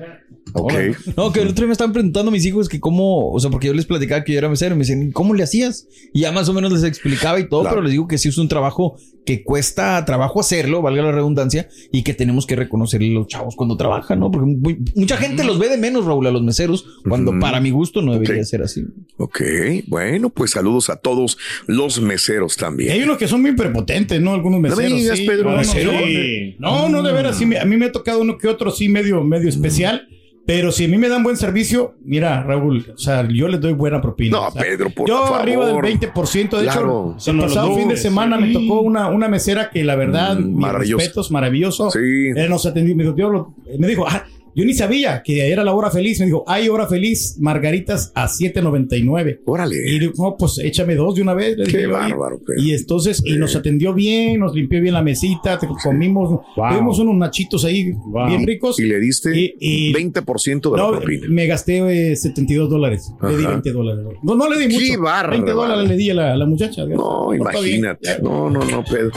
[0.53, 0.73] Ok.
[1.17, 3.49] No, que el otro día me estaban preguntando a mis hijos que cómo, o sea,
[3.49, 5.87] porque yo les platicaba que yo era mesero, y me decían, ¿cómo le hacías?
[6.13, 7.75] Y ya más o menos les explicaba y todo, Claro.
[7.77, 11.67] pero les digo que sí es un trabajo que cuesta trabajo hacerlo, valga la redundancia,
[11.91, 14.29] y que tenemos que reconocerle a los chavos cuando trabajan, ¿no?
[14.29, 17.71] Porque muy- mucha gente los ve de menos, Raúl, a los meseros, cuando para mi
[17.71, 18.83] gusto no debería ser así.
[19.17, 19.41] Ok,
[19.87, 22.91] bueno, pues saludos a todos los meseros Y también.
[22.91, 24.33] hay unos que son muy prepotentes, ¿no?
[24.35, 24.99] Algunos No me meseros.
[24.99, 25.25] digas, sí.
[25.25, 26.55] Pedro, no, no, sí.
[26.59, 29.23] No, no, de veras, sí, a mí me ha tocado uno que otro, sí, medio,
[29.23, 30.07] medio especial.
[30.47, 33.73] Pero si a mí me dan buen servicio, mira, Raúl, o sea, yo les doy
[33.73, 34.37] buena propina.
[34.37, 35.41] No, o sea, Pedro, por yo favor.
[35.41, 36.57] arriba del 20%.
[36.57, 37.15] De Claro.
[37.17, 40.55] hecho, el pasado fin de semana me tocó una, una mesera que la verdad, mis
[40.55, 40.99] maravilloso.
[40.99, 41.89] respetos, maravilloso.
[41.89, 41.99] Sí.
[42.35, 44.23] Eh, nos atendió, me dijo, lo- me dijo, ah,
[44.55, 46.19] yo ni sabía que era la hora feliz.
[46.19, 49.41] Me dijo, hay hora feliz, margaritas a 7.99.
[49.45, 49.75] Órale.
[49.87, 51.57] Y digo, no, pues échame dos de una vez.
[51.57, 52.61] le Qué dije bárbaro, Pedro.
[52.61, 57.15] Y entonces, y nos atendió bien, nos limpió bien la mesita, te- comimos, tuvimos unos
[57.15, 57.93] nachitos ahí
[58.27, 58.79] bien ricos.
[58.79, 61.27] Y le diste Y- y- 20% de la No, propina.
[61.29, 63.11] me gasté eh, 72 dólares.
[63.21, 63.51] Le di Ajá.
[63.51, 64.05] 20 dólares.
[64.23, 64.79] No, no le di mucho.
[64.79, 65.31] Qué bárbaro.
[65.31, 66.85] 20 dólares le di a la, a la muchacha.
[66.85, 68.19] No, imagínate.
[68.21, 69.11] No, no, no, Pedro.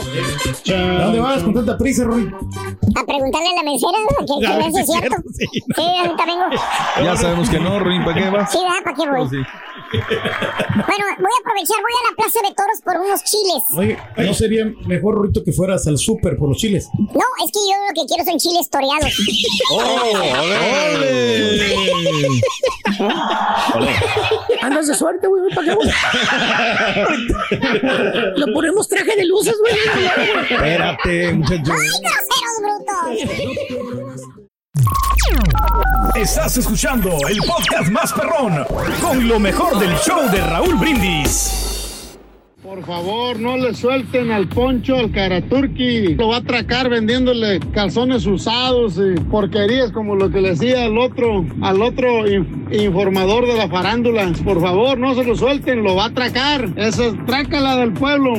[0.75, 2.25] ¿A dónde vas con tanta prisa, Rory?
[2.95, 4.39] A preguntarle a la mesera ¿no?
[4.39, 5.15] que, que no es es cierto.
[5.33, 5.45] Sí.
[5.75, 6.45] Sí, ahorita vengo.
[7.03, 8.51] Ya sabemos que no, Rin, ¿para qué vas?
[8.51, 8.83] Sí, ¿verdad?
[8.83, 9.29] ¿Para qué voy?
[9.29, 9.37] Sí.
[9.91, 13.63] Bueno, voy a aprovechar, voy a la Plaza de Toros por unos chiles.
[13.75, 16.89] Oye, ¿no sería mejor, Rorito, que fueras al súper por los chiles?
[16.97, 19.11] No, es que yo lo que quiero son chiles toreados.
[24.61, 25.89] Andas de suerte, güey, ¿para qué, güey?
[28.35, 29.73] Lo ponemos traje de luces, güey.
[30.51, 31.73] Espérate, muchacho.
[31.73, 33.88] ¡Ay, groseros brutos!
[36.15, 38.65] Estás escuchando el podcast más perrón
[39.01, 42.17] con lo mejor del show de Raúl Brindis.
[42.63, 46.15] Por favor, no le suelten al poncho al Karaturki.
[46.15, 50.97] Lo va a atracar vendiéndole calzones usados y porquerías como lo que le decía al
[50.97, 54.31] otro, al otro in- informador de la farándula.
[54.43, 56.69] Por favor, no se lo suelten, lo va a atracar.
[56.75, 58.33] Esa es trácala del pueblo.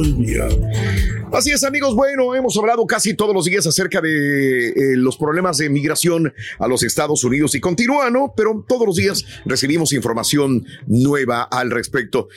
[0.00, 1.19] No todo el día.
[1.32, 1.94] Así es, amigos.
[1.94, 6.66] Bueno, hemos hablado casi todos los días acerca de eh, los problemas de migración a
[6.66, 8.34] los Estados Unidos y continúa, ¿no?
[8.36, 12.28] Pero todos los días recibimos información nueva al respecto.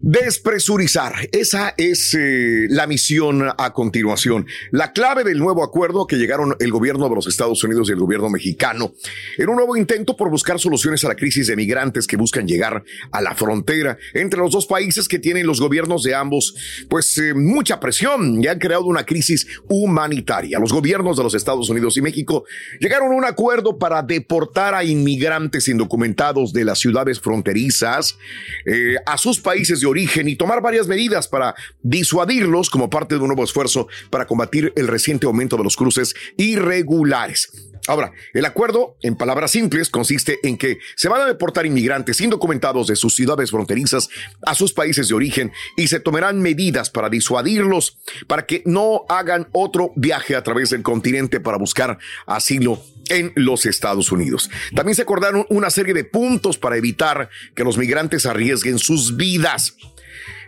[0.00, 1.28] Despresurizar.
[1.30, 4.46] Esa es eh, la misión a continuación.
[4.70, 7.98] La clave del nuevo acuerdo que llegaron el gobierno de los Estados Unidos y el
[7.98, 8.94] gobierno mexicano
[9.36, 12.82] en un nuevo intento por buscar soluciones a la crisis de migrantes que buscan llegar
[13.12, 16.54] a la frontera entre los dos países que tienen los gobiernos de ambos,
[16.88, 20.58] pues eh, mucha presión y han creado una crisis humanitaria.
[20.58, 22.44] Los gobiernos de los Estados Unidos y México
[22.80, 28.18] llegaron a un acuerdo para deportar a inmigrantes indocumentados de las ciudades fronterizas
[28.66, 33.20] eh, a sus países de origen y tomar varias medidas para disuadirlos como parte de
[33.20, 37.50] un nuevo esfuerzo para combatir el reciente aumento de los cruces irregulares.
[37.88, 42.86] Ahora, el acuerdo, en palabras simples, consiste en que se van a deportar inmigrantes indocumentados
[42.86, 44.10] de sus ciudades fronterizas
[44.44, 47.98] a sus países de origen y se tomarán medidas para disuadirlos,
[48.28, 53.66] para que no hagan otro viaje a través del continente para buscar asilo en los
[53.66, 54.50] Estados Unidos.
[54.76, 59.74] También se acordaron una serie de puntos para evitar que los migrantes arriesguen sus vidas.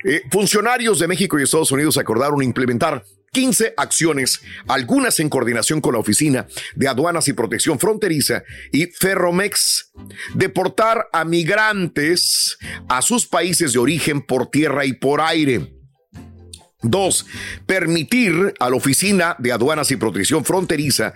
[0.05, 5.95] Eh, funcionarios de México y Estados Unidos acordaron implementar 15 acciones, algunas en coordinación con
[5.95, 9.93] la Oficina de Aduanas y Protección Fronteriza y Ferromex.
[10.35, 15.80] Deportar a migrantes a sus países de origen por tierra y por aire.
[16.83, 17.27] Dos,
[17.67, 21.13] permitir a la Oficina de Aduanas y Protección Fronteriza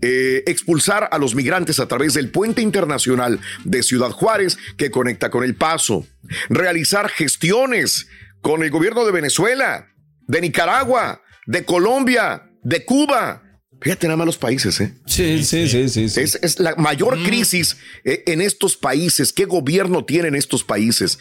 [0.00, 5.28] eh, expulsar a los migrantes a través del puente internacional de Ciudad Juárez que conecta
[5.30, 6.06] con El Paso.
[6.48, 8.06] Realizar gestiones
[8.42, 9.88] con el gobierno de Venezuela,
[10.28, 13.42] de Nicaragua, de Colombia, de Cuba.
[13.80, 14.94] Fíjate nada más los países, ¿eh?
[15.06, 16.08] Sí, sí, sí, sí.
[16.08, 16.20] sí.
[16.20, 19.32] Es, es la mayor crisis eh, en estos países.
[19.32, 21.18] ¿Qué gobierno tienen estos países?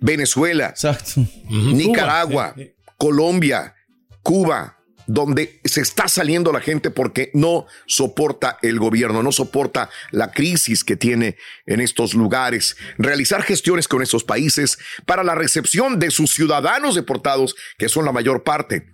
[0.00, 1.26] Venezuela, Exacto.
[1.50, 2.54] Nicaragua,
[3.00, 3.74] Colombia,
[4.22, 10.32] Cuba, donde se está saliendo la gente porque no soporta el gobierno, no soporta la
[10.32, 12.76] crisis que tiene en estos lugares.
[12.98, 18.12] Realizar gestiones con estos países para la recepción de sus ciudadanos deportados, que son la
[18.12, 18.89] mayor parte.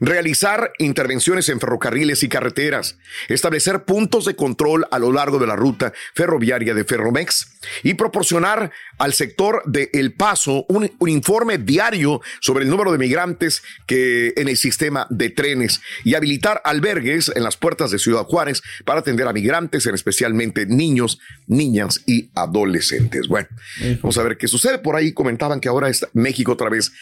[0.00, 2.96] Realizar intervenciones en ferrocarriles y carreteras,
[3.28, 8.70] establecer puntos de control a lo largo de la ruta ferroviaria de Ferromex y proporcionar
[8.98, 14.32] al sector de El Paso un, un informe diario sobre el número de migrantes que
[14.36, 19.00] en el sistema de trenes y habilitar albergues en las puertas de Ciudad Juárez para
[19.00, 23.28] atender a migrantes, en especialmente niños, niñas y adolescentes.
[23.28, 23.48] Bueno,
[24.02, 24.78] vamos a ver qué sucede.
[24.78, 26.92] Por ahí comentaban que ahora está- México otra vez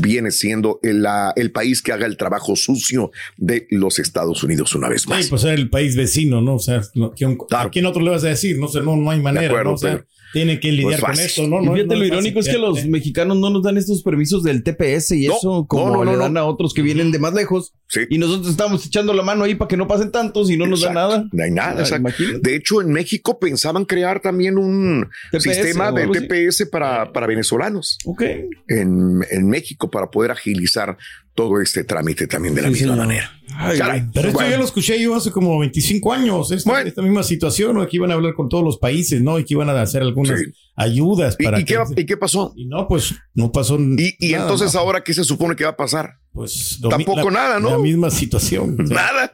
[0.00, 4.74] viene siendo el, la- el país que haga el trabajo sucio de los Estados Unidos
[4.74, 5.24] una vez más.
[5.24, 6.54] Sí, pues el país vecino, ¿no?
[6.54, 8.58] O sea, no- ¿quién- ¿a quién otro le vas a decir?
[8.58, 9.74] No sé, no, no hay manera, acuerdo, ¿no?
[9.74, 11.62] O sea, pero- tiene que lidiar con esto, ¿no?
[11.62, 14.02] Y no fíjate, no lo es irónico es que los mexicanos no nos dan estos
[14.02, 16.40] permisos del TPS y No, eso, como no, no, le dan no.
[16.40, 17.74] a otros que vienen de más lejos.
[18.08, 20.80] Y nosotros estamos echando la mano ahí para que no pasen tantos y no nos
[20.80, 21.08] da Exacto.
[21.16, 21.28] nada.
[21.30, 21.84] No hay nada.
[21.84, 22.38] Ah.
[22.40, 26.08] De hecho, en México pensaban crear también un TPS sistema de.
[26.08, 27.98] TPS para, para venezolanos.
[28.06, 28.22] Ok.
[28.68, 30.96] En, en México para poder agilizar
[31.34, 33.30] todo este trámite también de la misma manera.
[33.78, 34.02] Caray.
[34.12, 34.50] Pero esto Bueno.
[34.50, 37.86] ya lo escuché yo hace como 25 años, esta, esta misma situación, ¿no?
[37.86, 39.38] que iban a hablar con todos los países, ¿no?
[39.38, 40.40] Y que iban a hacer algunas
[40.76, 42.52] ayudas ¿Y, para y qué, que- y qué pasó?
[42.56, 44.80] Y no, pues no pasó Y, y nada, entonces ¿no?
[44.80, 46.14] ahora, ¿qué se supone que va a pasar?
[46.32, 47.70] Pues Tampoco la- nada, ¿no?
[47.70, 48.76] La misma situación.
[48.80, 49.32] o sea, Nada.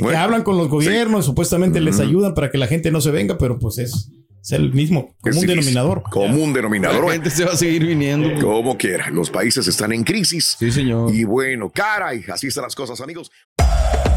[0.00, 3.12] Bueno, que hablan con los gobiernos, supuestamente les ayudan para que la gente no se
[3.12, 4.10] venga, pero pues es,
[4.46, 6.04] es el mismo común denominador.
[6.04, 7.06] Común denominador.
[7.06, 8.40] La gente se va a seguir viniendo.
[8.40, 9.10] Como quiera.
[9.10, 10.54] Los países están en crisis.
[10.56, 11.12] Sí, señor.
[11.12, 13.32] Y bueno, caray, así están las cosas, amigos.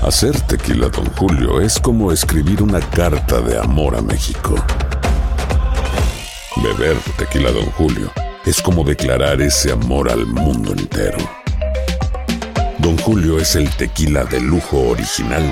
[0.03, 4.53] Hacer tequila, Don Julio, es como escribir una carta de amor a México.
[6.61, 8.11] Beber tequila, Don Julio,
[8.45, 11.17] es como declarar ese amor al mundo entero.
[12.77, 15.51] Don Julio es el tequila de lujo original,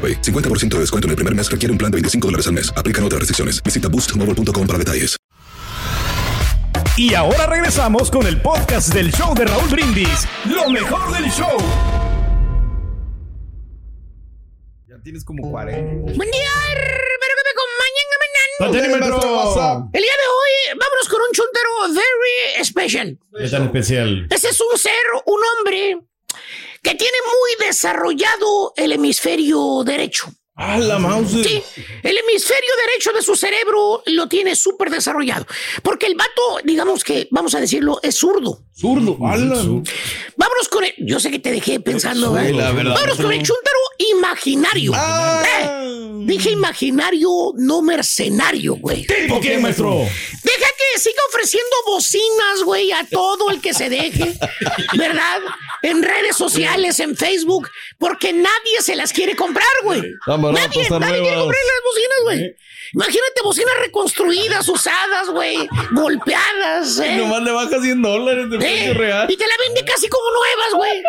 [0.00, 0.22] AroPay.
[0.22, 2.72] 50% de descuento en el primer mes requiere un plan de 25 dólares al mes.
[2.74, 3.62] Aplican otras restricciones.
[3.62, 5.16] Visita boostmobile.com para detalles.
[6.96, 10.26] Y ahora regresamos con el podcast del show de Raúl Brindis.
[10.44, 11.56] Lo mejor del show.
[14.86, 16.12] Ya tienes como 40.
[16.14, 18.06] Buen día, espero que me acompañen
[18.60, 19.88] No tiene metro.
[19.94, 23.18] El día de hoy, vámonos con un chuntero very special.
[23.38, 24.26] Es tan especial.
[24.28, 24.92] Ese es un ser,
[25.24, 25.98] un hombre
[26.82, 30.32] que tiene muy desarrollado el hemisferio derecho.
[30.62, 31.30] Ah, la mouse.
[31.42, 31.62] Sí,
[32.02, 35.46] el hemisferio derecho de su cerebro lo tiene súper desarrollado.
[35.82, 38.60] Porque el vato, digamos que, vamos a decirlo, es zurdo.
[38.76, 39.16] Zurdo.
[39.26, 39.56] ala.
[39.56, 40.92] Vámonos con el.
[40.98, 42.36] Yo sé que te dejé pensando.
[42.38, 42.52] Sí, ¿eh?
[42.52, 44.92] la verdad, Vámonos con el chúntaro imaginario.
[44.94, 49.06] Eh, Dije imaginario, no mercenario, güey.
[49.06, 49.96] ¿Tipo qué, maestro?
[49.98, 54.38] Deja que siga ofreciendo bocinas, güey, a todo el que se deje,
[54.98, 55.40] ¿verdad?
[55.82, 60.02] En redes sociales, en Facebook, porque nadie se las quiere comprar, güey.
[60.26, 61.22] Nadie, nadie quiere comprar las
[61.84, 62.56] bocinas, güey.
[62.92, 65.56] Imagínate bocinas reconstruidas, usadas, güey,
[65.92, 67.16] golpeadas, Y ¿eh?
[67.18, 68.58] nomás le baja 100 dólares de ¿Eh?
[68.58, 69.30] precio real.
[69.30, 71.02] Y te la vende casi como nuevas, güey.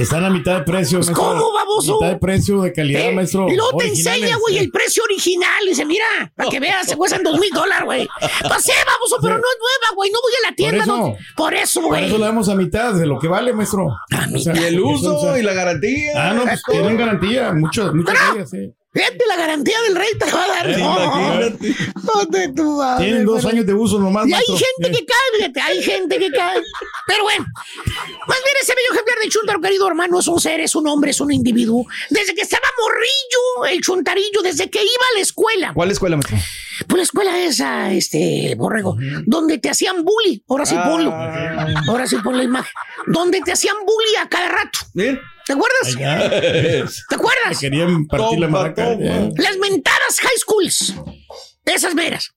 [0.00, 1.16] Están a mitad de precio, maestro.
[1.16, 1.94] ¿Cómo, baboso?
[1.94, 3.12] Mitad de precio de calidad, ¿Eh?
[3.12, 3.48] maestro.
[3.48, 4.60] Y luego te enseña, güey, eh.
[4.60, 5.64] el precio original.
[5.66, 6.04] Y dice, mira,
[6.36, 8.08] para que veas, se cuestan dos mil dólares, güey.
[8.48, 10.10] Pasé, baboso, pero no es nueva, güey.
[10.12, 10.82] No voy a la tienda.
[10.84, 10.96] eso.
[10.96, 12.04] no- Por eso, Por güey.
[12.06, 13.88] eso le damos a mitad de lo que vale, maestro.
[14.34, 16.12] O sea, Y el uso o sea, y la garantía.
[16.16, 17.52] Ah, no, pues tienen garantía.
[17.52, 18.74] Muchos, muchas de ellas, sí.
[18.90, 20.74] Fíjate, la garantía del rey te va a dar.
[20.74, 21.38] Sí, No,
[22.14, 24.56] no de tu madre, Tienen dos pero- años de uso nomás, Y hay maestro.
[24.56, 24.92] gente Eh.
[25.00, 26.62] que cae, fíjate, hay gente que cae.
[27.06, 27.44] Pero bueno,
[28.26, 31.10] más bien ese bello ejemplar de Chuntaro, querido hermano, es un ser, es un hombre,
[31.10, 31.86] es un individuo.
[32.08, 35.72] Desde que estaba morrillo, el chuntarillo, desde que iba a la escuela.
[35.74, 36.38] ¿Cuál escuela, maestro?
[36.86, 40.42] Pues la escuela esa, este, borrego, donde te hacían bully.
[40.48, 41.12] Ahora sí ponlo.
[41.88, 42.72] Ahora sí pon la imagen.
[43.06, 44.78] Donde te hacían bully a cada rato.
[44.94, 45.96] ¿Te acuerdas?
[45.96, 46.28] Allá.
[47.08, 47.58] ¿Te acuerdas?
[47.58, 48.74] Que querían partir la toma.
[49.00, 49.30] eh.
[49.38, 50.94] Las mentadas high schools.
[51.64, 52.34] Esas veras.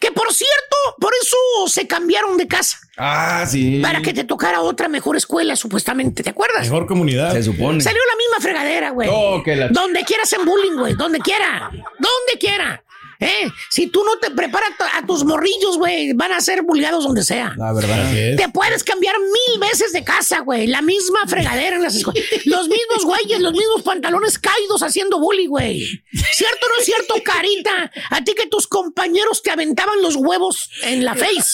[0.00, 1.36] Que por cierto, por eso
[1.68, 2.78] se cambiaron de casa.
[2.96, 3.80] Ah, sí.
[3.80, 6.22] Para que te tocara otra mejor escuela, supuestamente.
[6.24, 6.62] ¿Te acuerdas?
[6.62, 7.32] Mejor comunidad.
[7.32, 7.80] Se supone.
[7.80, 9.08] Salió la misma fregadera, güey.
[9.10, 10.94] Oh, la- Donde quiera hacen bullying, güey.
[10.94, 11.70] Donde quiera.
[11.72, 12.82] Donde quiera.
[13.22, 13.50] ¿Eh?
[13.70, 17.54] Si tú no te preparas a, tus morrillos, güey, van a ser vulgados donde sea.
[17.56, 18.12] La verdad.
[18.36, 20.66] Te puedes cambiar mil veces de casa, güey.
[20.66, 22.22] La misma fregadera en las escuelas.
[22.44, 25.80] Los mismos güeyes, los mismos pantalones caídos haciendo bullying, güey.
[26.10, 27.90] ¿Cierto o no es cierto, Carita?
[28.10, 31.52] A ti que tus compañeros te aventaban los huevos en la face.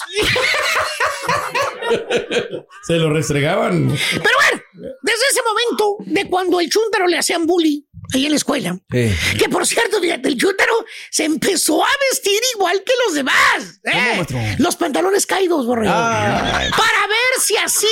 [2.86, 3.88] Se lo restregaban.
[4.12, 4.62] Pero bueno,
[5.02, 7.82] desde ese momento de cuando el chúntaro le hacían bullying
[8.14, 12.82] ahí en la escuela, que por cierto, fíjate, el chúntaro se empezó a vestir igual
[12.84, 13.80] que los demás.
[13.84, 14.56] ¿eh?
[14.58, 15.92] Los pantalones caídos, borrego.
[15.94, 16.70] Ay.
[16.70, 17.86] Para ver si así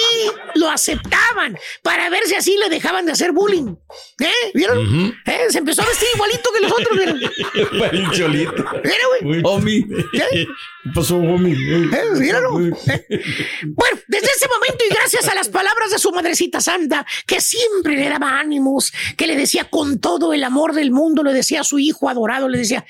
[0.55, 3.74] lo aceptaban, para ver si así le dejaban de hacer bullying.
[4.20, 4.50] ¿Eh?
[4.55, 5.14] ¿Vieron?
[5.26, 5.46] ¿Eh?
[5.50, 6.96] Se empezó a vestir igualito que los otros.
[6.96, 7.20] ¿vieron?
[7.92, 8.64] El cholito.
[8.85, 9.42] Mira, güey.
[9.44, 9.87] Homie.
[10.12, 10.46] ¿Qué
[10.94, 11.52] pasó, homie?
[11.55, 12.61] Eh, míralo.
[12.61, 13.22] Eh.
[13.66, 17.96] Bueno, desde ese momento y gracias a las palabras de su madrecita santa, que siempre
[17.96, 21.64] le daba ánimos, que le decía con todo el amor del mundo, le decía a
[21.64, 22.87] su hijo adorado, le decía,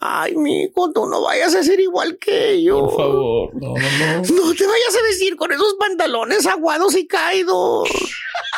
[0.00, 2.78] ay, mi hijo, tú no vayas a ser igual que ellos.
[2.80, 3.50] Por favor.
[3.54, 4.16] No, no, no.
[4.18, 7.88] No te vayas a vestir con esos pantalones aguados y caídos.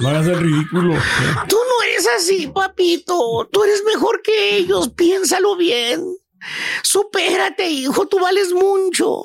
[0.01, 0.94] No hagas el ridículo.
[1.49, 3.49] Tú no eres así, papito.
[3.53, 4.88] Tú eres mejor que ellos.
[4.88, 6.05] Piénsalo bien.
[6.83, 8.07] Supérate, hijo.
[8.07, 9.23] Tú vales mucho.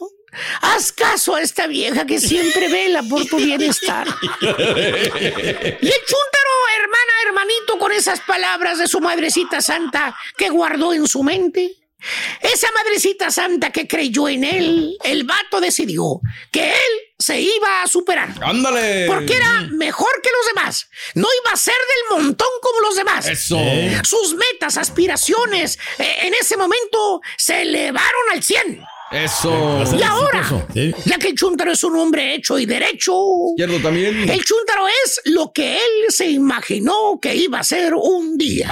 [0.62, 4.08] Haz caso a esta vieja que siempre vela por tu bienestar.
[4.08, 11.08] Y el chúntaro, hermana, hermanito, con esas palabras de su madrecita santa que guardó en
[11.08, 11.76] su mente.
[12.41, 16.21] Esa madrecita santa que creyó en él, el vato decidió
[16.52, 18.30] que él se iba a superar.
[18.41, 19.08] ¡Ándale!
[19.08, 20.88] Porque era mejor que los demás.
[21.15, 23.28] No iba a ser del montón como los demás.
[23.28, 23.58] Eso.
[24.04, 28.86] Sus metas, aspiraciones, eh, en ese momento se elevaron al 100.
[29.11, 29.83] Eso.
[29.97, 30.43] Y ahora,
[31.05, 33.13] ya que el chúntaro es un hombre hecho y derecho,
[33.51, 34.17] Izquierdo también.
[34.29, 38.67] el chúntaro es lo que él se imaginó que iba a ser un día.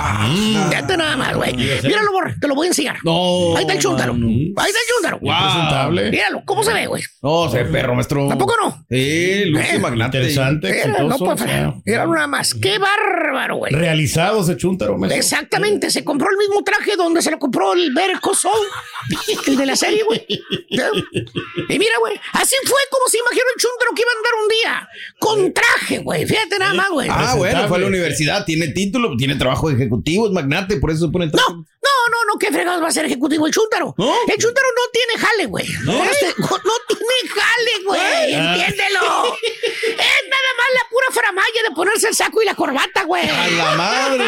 [0.69, 1.53] Fíjate nada más, güey.
[1.55, 2.97] Míralo, borre, te lo voy a enseñar.
[3.03, 3.55] No.
[3.55, 4.13] Ahí está el chúntaro.
[4.13, 5.19] Ahí está el chúntaro.
[5.21, 6.09] Wow.
[6.11, 7.03] Míralo, ¿cómo se ve, güey?
[7.21, 8.27] No, se ve perro, maestro.
[8.27, 8.85] ¿Tampoco no?
[8.89, 10.17] Sí, luce Eh, magnate.
[10.17, 11.75] Interesante, Mira, no fallar.
[11.85, 12.53] Míralo nada más.
[12.55, 13.71] Qué bárbaro, güey.
[13.73, 15.17] Realizado ese chúntaro, maestro.
[15.19, 18.67] Exactamente, se compró el mismo traje donde se lo compró el Berco Soul,
[19.47, 20.22] el de la serie, güey.
[20.29, 24.49] Y mira, güey, así fue como se imaginó el chúntaro que iba a andar un
[24.49, 26.25] día, con traje, güey.
[26.25, 27.07] Fíjate nada más, güey.
[27.11, 30.91] Ah, bueno, fue a la universidad, tiene título, tiene trabajo de ejecutivo, es magnate, por
[30.91, 31.27] eso se pone.
[31.27, 33.93] No, no, no, no, qué fregados va a ser ejecutivo el chúntaro.
[33.97, 35.67] El chúntaro no tiene jale, güey.
[35.83, 36.03] ¿No?
[36.03, 38.33] Este, no, tiene jale, güey.
[38.33, 39.35] Entiéndelo.
[39.43, 43.27] es nada más la pura faramaya de ponerse el saco y la corbata, güey.
[43.27, 44.25] A la madre.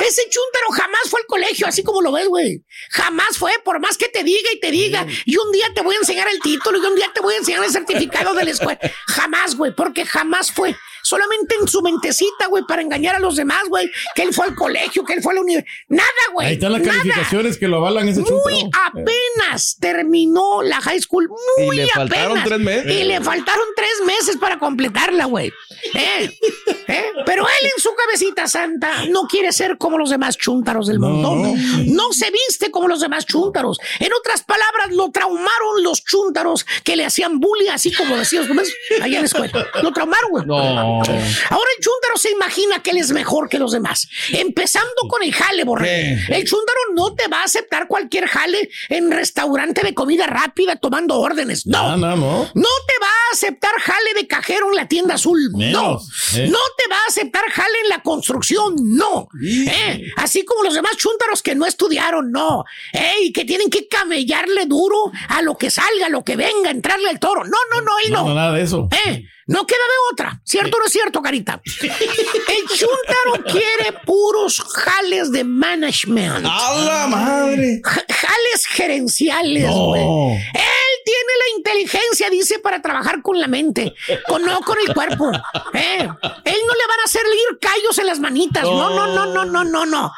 [0.00, 2.62] Ese chúntaro jamás fue al colegio, así como lo ves, güey.
[2.90, 5.05] Jamás fue, por más que te diga y te diga.
[5.24, 7.38] Y un día te voy a enseñar el título y un día te voy a
[7.38, 8.78] enseñar el certificado de la escuela.
[9.06, 10.76] Jamás, güey, porque jamás fue.
[11.06, 13.88] Solamente en su mentecita, güey, para engañar a los demás, güey.
[14.16, 15.72] Que él fue al colegio, que él fue a la universidad.
[15.88, 16.48] Nada, güey.
[16.48, 16.98] Ahí están las nada.
[16.98, 21.28] calificaciones que lo avalan ese Muy apenas terminó la high school.
[21.58, 22.44] Muy Y le faltaron apenas.
[22.48, 22.92] tres meses.
[22.92, 25.52] Y le faltaron tres meses para completarla, güey.
[25.94, 26.30] ¿Eh?
[26.88, 27.04] ¿Eh?
[27.24, 31.54] Pero él en su cabecita santa no quiere ser como los demás chúntaros del montón.
[31.94, 33.78] No se viste como los demás chúntaros.
[34.00, 38.54] En otras palabras, lo traumaron los chúntaros que le hacían bullying, así como decías, ¿no
[38.54, 38.74] ves?
[39.00, 39.66] Allá en la escuela.
[39.82, 40.46] Lo traumaron, güey.
[40.46, 40.95] No.
[41.00, 44.08] Ahora el chúntaro se imagina que él es mejor que los demás.
[44.32, 46.20] Empezando con el jale, borrego.
[46.26, 46.34] ¿Qué?
[46.36, 51.16] El chúntaro no te va a aceptar cualquier jale en restaurante de comida rápida tomando
[51.18, 51.66] órdenes.
[51.66, 51.96] No.
[51.96, 52.50] No, no, no.
[52.54, 55.38] No te va a aceptar jale de cajero en la tienda azul.
[55.56, 56.38] Menos, no.
[56.40, 56.48] eh.
[56.48, 58.74] No te va a aceptar jale en la construcción.
[58.78, 59.28] No.
[59.42, 62.30] Eh, Así como los demás chúntaros que no estudiaron.
[62.30, 62.64] No.
[62.92, 64.96] Eh, y que tienen que camellarle duro
[65.28, 67.44] a lo que salga, a lo que venga, entrarle al toro.
[67.44, 68.88] No, no, no, él No, no, nada de eso.
[69.06, 70.40] eh, no queda de otra.
[70.44, 71.60] ¿Cierto o no es cierto, Carita?
[71.82, 76.44] El chúntaro quiere puros jales de management.
[76.48, 77.80] ¡A la madre!
[77.84, 79.86] Ja- Jales gerenciales, No.
[79.86, 80.02] güey.
[80.02, 83.94] Él tiene la inteligencia, dice, para trabajar con la mente,
[84.26, 85.30] con, no con el cuerpo.
[85.74, 88.62] Eh, Él no le van a hacer ir callos en las manitas.
[88.64, 90.10] No, no, no, no, no, no, no.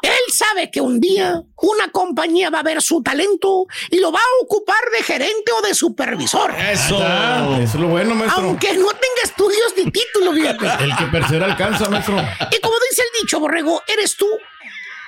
[0.00, 4.18] Él sabe que un día una compañía va a ver su talento y lo va
[4.18, 6.50] a ocupar de gerente o de supervisor.
[6.58, 6.98] Eso.
[7.00, 8.42] Ah, eso es lo bueno, maestro.
[8.42, 10.84] Aunque no tenga estudios ni título, fíjate.
[10.84, 12.16] El que persevera alcanza, maestro.
[12.16, 14.28] Y como dice el dicho, borrego, eres tú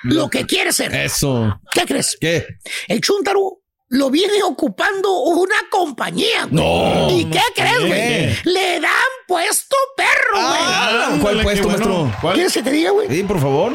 [0.05, 0.94] lo que quieres ser.
[0.94, 1.61] Eso.
[1.72, 2.16] ¿Qué crees?
[2.20, 2.46] ¿Qué?
[2.88, 6.44] El chúntaro lo viene ocupando una compañía.
[6.50, 6.55] güey.
[6.64, 7.11] No.
[7.11, 8.37] ¿Y qué crees, güey?
[8.53, 8.90] Le dan
[9.27, 10.61] puesto perro, güey.
[10.61, 11.87] Ah, ¿Cuál puesto, bueno.
[11.87, 12.18] maestro?
[12.20, 12.35] ¿Cuál?
[12.35, 13.09] ¿Quieres que te diga, güey?
[13.09, 13.72] Sí, por favor.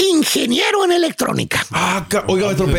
[0.00, 1.66] Ingeniero en electrónica.
[1.72, 2.72] Ah, oiga, maestro, ¿Qué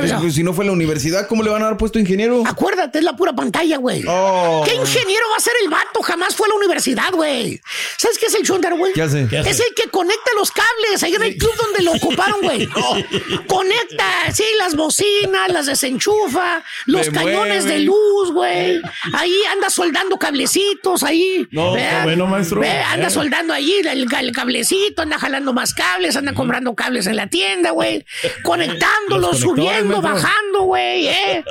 [0.00, 0.20] pasó?
[0.20, 2.42] pues, Si no fue la universidad, ¿cómo le van a dar puesto ingeniero?
[2.46, 4.02] Acuérdate, es la pura pantalla, güey.
[4.08, 4.62] Oh.
[4.64, 6.00] ¿Qué ingeniero va a ser el vato?
[6.02, 7.60] Jamás fue a la universidad, güey.
[7.98, 8.94] ¿Sabes qué es el Chundaro, güey?
[8.94, 9.26] ¿Qué hace?
[9.28, 9.50] ¿Qué hace?
[9.50, 12.66] Es el que conecta los cables ahí en el club donde lo ocuparon, güey.
[13.48, 17.78] Conecta, sí, las bocinas, las desenchufa, los cañones mueve.
[17.78, 18.80] de luz, güey.
[19.12, 21.46] Ahí anda soldando cablecitos, ahí.
[21.50, 21.72] No,
[22.04, 22.60] bueno, maestro.
[22.60, 23.10] ve, anda Eh.
[23.10, 27.70] soldando ahí el, el cablecito, anda jalando más cables, anda comprando cables en la tienda,
[27.70, 28.04] güey.
[28.42, 31.44] Conectándolos, subiendo, bajando, güey, eh.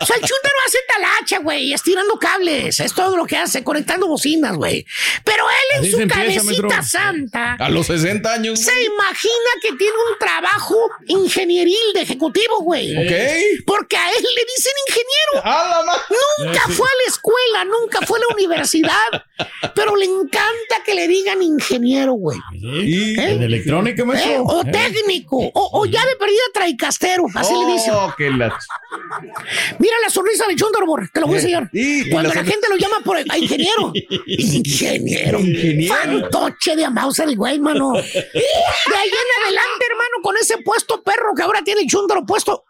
[0.00, 2.80] O sea, el chúntaro hace talacha, güey, estirando cables.
[2.80, 4.86] Es todo lo que hace, conectando bocinas, güey.
[5.24, 8.60] Pero él en Así su empieza, cabecita santa A los 60 años.
[8.60, 12.96] se imagina que tiene un trabajo ingenieril de ejecutivo, güey.
[12.96, 13.12] Ok.
[13.66, 15.92] Porque a él le dicen ingeniero.
[16.46, 19.72] Nunca fue a la escuela, nunca fue a la universidad.
[19.74, 22.38] pero le encanta que le digan ingeniero, güey.
[22.52, 23.32] ¿Y ¿Eh?
[23.32, 24.38] en electrónica, ¿Eh?
[24.44, 24.70] O ¿Eh?
[24.70, 25.38] técnico.
[25.54, 27.26] O, o ya de perdida traicastero.
[27.34, 27.92] Así le dicen.
[27.94, 28.56] Oh, que la...
[29.78, 31.70] Mira la sonrisa de Chondarbor, te lo voy a enseñar.
[31.72, 33.92] Y- y Cuando la gente lo llama por a ingeniero.
[34.26, 35.40] ingeniero.
[35.40, 35.94] Ingeniero.
[35.94, 37.92] Fantoche de Mauser el güey, mano.
[37.92, 42.64] De ahí en adelante, hermano, con ese puesto perro que ahora tiene Chundaro puesto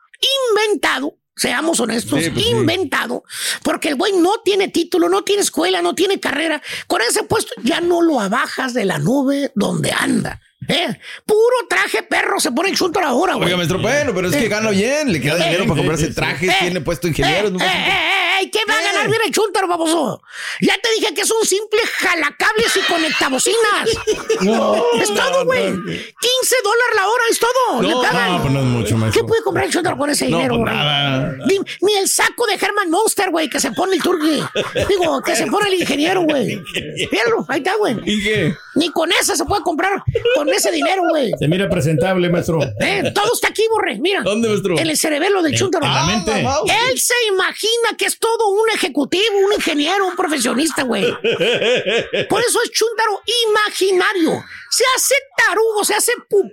[0.56, 1.16] inventado.
[1.34, 2.50] Seamos honestos, Sí, pues sí.
[2.50, 3.24] inventado,
[3.62, 6.60] porque el güey no tiene título, no tiene escuela, no tiene carrera.
[6.86, 10.40] Con ese puesto ya no lo abajas de la nube donde anda.
[10.68, 10.98] ¿Eh?
[11.26, 13.46] Puro traje perro se pone el Chuntaro ahora, güey.
[13.46, 16.56] Oiga, maestro, bueno, pero es que gana bien, le queda dinero para comprarse trajes, eh,
[16.60, 17.50] tiene puesto ingenieros.
[17.52, 20.22] Eh, eh, eh, eh, ¿Qué va a ganar bien el chúntaro, baboso?
[20.60, 23.88] Ya te dije que es un simple jalacables y conectabocinas.
[24.42, 25.70] No, es todo, güey.
[25.70, 25.84] no.
[25.84, 27.82] 15 dólares la hora es todo.
[27.82, 28.32] No, Le pagan.
[28.32, 29.26] no, pues no es mucho, ¿Qué maestro.
[29.26, 31.46] puede comprar el chúntaro con ese dinero, pues güey?
[31.46, 34.42] Ni, ni el saco de Herman Monster, güey, que se pone el turqui.
[34.88, 36.60] Digo, que se pone el ingeniero, güey.
[37.12, 37.96] Míralo, ahí está, güey.
[38.04, 38.54] ¿Y qué?
[38.74, 40.02] Ni con esa se puede comprar
[40.34, 41.32] con ese dinero, güey.
[41.38, 42.60] Se mira presentable, maestro.
[42.80, 43.98] Eh, todo está aquí, borre.
[43.98, 44.22] Mira.
[44.22, 44.78] ¿Dónde, maestro?
[44.78, 45.86] En el cerebelo del chúntaro.
[46.06, 46.44] mente.
[46.46, 51.04] Ah, Él se imagina que es todo un ejecutivo, un ingeniero, un profesionista, güey.
[51.04, 54.44] Por eso es chúntaro imaginario.
[54.70, 56.50] Se hace tarugo, se hace pu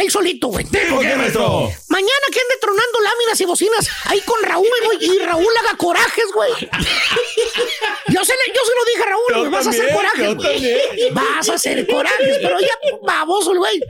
[0.00, 0.64] él solito, güey.
[0.64, 1.70] ¿Por qué, maestro?
[1.88, 6.24] Mañana que ande tronando láminas y bocinas ahí con Raúl, güey, y Raúl haga corajes,
[6.34, 6.52] güey.
[8.08, 11.10] Yo se, le- yo se lo dije a Raúl, güey, vas a hacer corajes, güey.
[11.12, 12.68] Vas a hacer corajes, pero ya
[13.02, 13.80] baboso güey.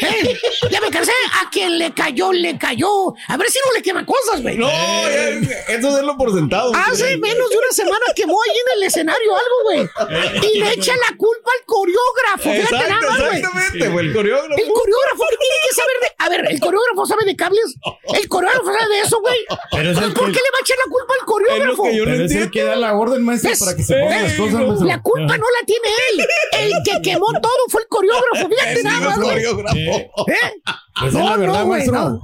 [0.00, 0.38] Eh,
[0.70, 2.88] Ya me cansé, a quien le cayó, le cayó.
[3.28, 4.56] A ver si no le queman cosas, güey.
[4.56, 6.72] No, eso es darlo por sentado.
[6.74, 9.88] Hace menos de una semana quemó ahí en el escenario algo, güey.
[10.52, 12.50] Y le echa la culpa al coreógrafo.
[12.50, 13.38] Fíjate Exacto, nada más, güey.
[13.38, 14.54] exactamente, güey, el coreógrafo.
[14.62, 16.08] El coreógrafo ¿qué tiene que saber de.
[16.18, 17.74] A ver, el coreógrafo sabe de cables.
[18.14, 19.38] El coreógrafo sabe de eso, güey.
[19.72, 21.82] Pero es el ¿Por que- qué le va a echar la culpa al coreógrafo?
[21.84, 24.22] que yo no Pero es el que da la orden, maestro, para que se pongan
[24.24, 24.86] las cosas, maestro.
[24.86, 26.26] La culpa no la tiene él.
[26.60, 28.48] El que quemó todo fue el coreógrafo.
[28.48, 29.28] Fíjate nada es más, güey.
[29.30, 29.76] coreógrafo.
[29.78, 30.10] Eh.
[31.00, 32.20] Pues No, es la verdad, no, güey, no.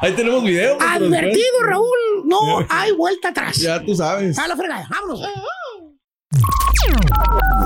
[0.00, 0.78] Ahí tenemos video.
[0.80, 1.86] Advertido, Raúl.
[2.24, 3.56] No hay vuelta atrás.
[3.58, 4.38] Ya tú sabes.
[4.38, 4.86] A la fregada.
[4.90, 5.20] Vámonos.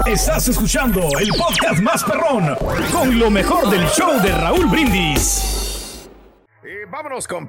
[0.06, 2.56] Estás escuchando el podcast más perrón
[2.92, 6.08] con lo mejor del show de Raúl Brindis.
[6.62, 7.46] Y vámonos con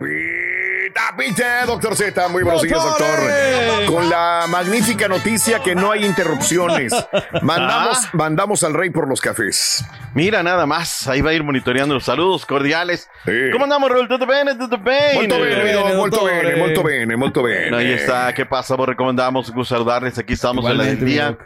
[1.18, 2.28] Pita, doctor Z.
[2.30, 3.86] Muy buenos días, doctor.
[3.88, 6.94] Con la magnífica noticia que no hay interrupciones.
[7.42, 8.10] Mandamos, Ah.
[8.14, 9.86] mandamos al rey por los cafés.
[10.14, 11.08] Mira, nada más.
[11.08, 13.10] Ahí va a ir monitoreando los saludos cordiales.
[13.26, 13.32] Sí.
[13.52, 14.08] ¿Cómo andamos, Raúl?
[14.08, 14.48] ¿Todo bien?
[14.58, 15.16] ¿Todo bien?
[15.16, 17.78] Molto bene, bene, molto bene, molto bene, molto bene.
[17.78, 18.34] Ahí está.
[18.34, 18.76] ¿Qué pasa?
[18.76, 19.50] Vos recomendamos.
[19.50, 20.18] Un saludarles.
[20.18, 21.30] Aquí estamos en la del Igualmente, día.
[21.32, 21.46] mi doc.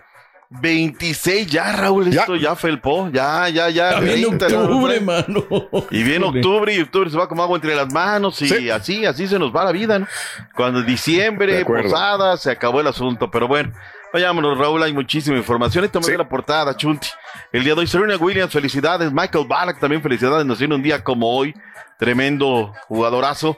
[0.49, 2.09] 26 ya, Raúl.
[2.11, 2.21] Ya.
[2.21, 3.09] Esto ya felpó.
[3.11, 3.99] Ya, ya, ya.
[3.99, 5.05] Viene 30, octubre, ¿no?
[5.05, 5.45] mano.
[5.91, 8.69] Y viene octubre y octubre se va como agua entre las manos y Sí.
[8.69, 10.07] así, así se nos va la vida, ¿no?
[10.55, 13.71] Cuando diciembre, posada, se acabó el asunto, pero bueno.
[14.13, 15.83] Vayámonos, Raúl, hay muchísima información.
[15.83, 16.15] Esta Sí.
[16.15, 17.09] la portada, Chunti.
[17.51, 19.11] El día de hoy, Serena Williams, felicidades.
[19.11, 20.45] Michael Ballack, también felicidades.
[20.45, 21.53] Nació en un día como hoy.
[21.99, 23.57] Tremendo jugadorazo.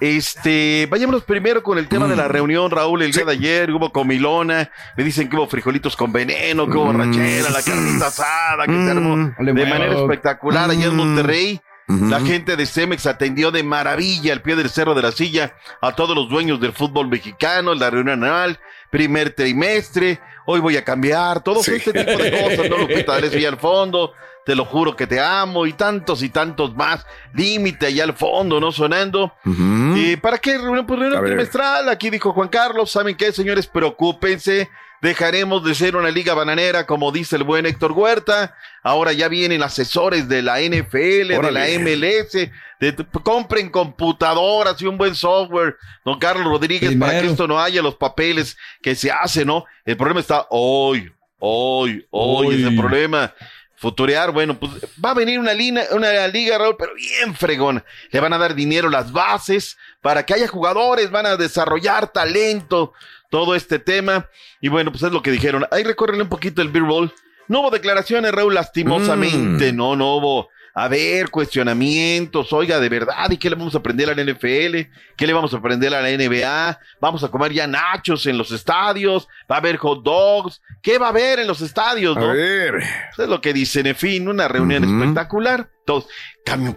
[0.00, 3.90] Este, vayámonos primero con el tema de la reunión, Raúl, el día de ayer, hubo
[3.90, 8.72] comilona, me dicen que hubo frijolitos con veneno, que hubo borrachera, la carnita asada, que
[8.72, 11.60] se armó de manera espectacular allá en Monterrey.
[11.88, 15.92] La gente de Cemex atendió de maravilla al pie del cerro de la silla a
[15.92, 18.60] todos los dueños del fútbol mexicano, la reunión anual,
[18.90, 21.74] primer trimestre, hoy voy a cambiar, todo Sí.
[21.76, 22.78] este tipo de cosas, ¿no?
[22.78, 24.12] Lupita D'Alessio allá al fondo,
[24.46, 28.60] te lo juro que te amo y tantos y tantos más, límite allá al fondo,
[28.60, 28.72] ¿no?
[28.72, 29.34] Sonando.
[29.44, 30.86] ¿Y para qué reunión?
[30.86, 31.88] Pues reunión trimestral.
[31.90, 32.90] Aquí dijo Juan Carlos.
[32.90, 33.66] ¿Saben qué, señores?
[33.66, 34.70] Preocúpense.
[35.00, 38.54] Dejaremos de ser una liga bananera, como dice el buen Héctor Huerta.
[38.82, 41.66] Ahora ya vienen asesores de la NFL, de la.
[41.78, 42.50] MLS.
[42.80, 45.76] de- compren computadoras y un buen software.
[46.04, 49.64] Don Carlos Rodríguez, para que esto no haya los papeles que se hacen, ¿no?
[49.84, 52.60] El problema está hoy, hoy, hoy, Hoy.
[52.60, 53.32] es el problema.
[53.80, 54.72] futurear, bueno, pues
[55.04, 57.84] va a venir una, lina- una liga, Raúl, pero bien fregona.
[58.10, 62.92] Le van a dar dinero las bases para que haya jugadores, van a desarrollar talento,
[63.30, 64.28] todo este tema.
[64.60, 65.66] Y bueno, pues es lo que dijeron.
[65.70, 67.12] Ahí recorren un poquito el Beer Bowl.
[67.48, 70.50] No hubo declaraciones, Raúl, lastimosamente, no, no hubo.
[70.80, 74.90] A ver, cuestionamientos, oiga, de verdad, ¿y qué le vamos a aprender a la NFL?
[75.16, 76.78] ¿Qué le vamos a aprender a la NBA?
[77.00, 79.26] ¿Vamos a comer ya nachos en los estadios?
[79.50, 80.60] ¿Va a haber hot dogs?
[80.82, 82.16] ¿Qué va a haber en los estadios?
[82.16, 82.28] A no?
[82.32, 82.76] ver.
[83.12, 85.68] Eso es lo que dicen, en fin, una reunión espectacular.
[85.84, 86.06] Todos,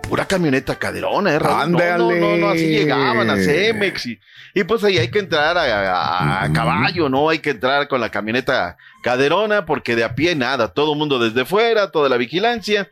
[0.01, 1.39] pura camioneta caderona, ¿eh?
[1.39, 1.71] Raúl?
[1.71, 1.77] No,
[2.11, 4.19] no, no, no, así llegaban a Cemex y,
[4.53, 7.29] y pues ahí hay que entrar a, a- a caballo, ¿no?
[7.29, 11.45] Hay que entrar con la camioneta caderona porque de a pie nada, todo mundo desde
[11.45, 12.89] fuera, toda la vigilancia.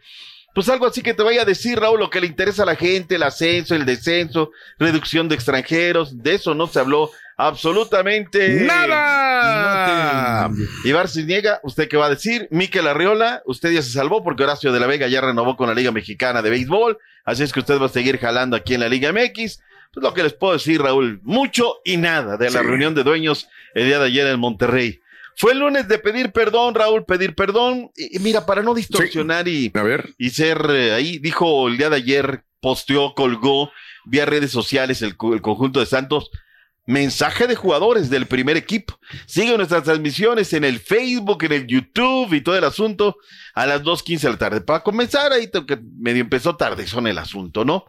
[0.55, 2.75] Pues algo así que te vaya a decir, Raúl, lo que le interesa a la
[2.75, 10.49] gente, el ascenso, el descenso, reducción de extranjeros, de eso no se habló absolutamente ¡Nada!
[10.83, 12.47] Ibar Cisniega, ¿usted qué va a decir?
[12.51, 15.75] Miquel Arriola, usted ya se salvó porque Horacio de la Vega ya renovó con la
[15.75, 18.89] Liga Mexicana de Béisbol, así es que usted va a seguir jalando aquí en la
[18.89, 19.61] Liga MX.
[19.91, 22.65] Pues lo que les puedo decir, Raúl, mucho y nada de la Sí.
[22.65, 24.99] reunión de dueños el día de ayer en Monterrey.
[25.39, 27.89] Fue el lunes de pedir perdón, Raúl, pedir perdón.
[27.95, 29.71] Y, mira, para no distorsionar y,
[30.17, 33.71] y ser eh, ahí, dijo el día de ayer, posteó, colgó
[34.05, 36.29] vía redes sociales el, co- el conjunto de Santos.
[36.85, 38.99] Mensaje de jugadores del primer equipo.
[39.27, 43.15] Sigue nuestras transmisiones en el Facebook, en el YouTube y todo el asunto
[43.53, 44.61] a las 2.15 de la tarde.
[44.61, 47.85] Para comenzar, ahí que medio empezó tarde son el asunto, ¿no?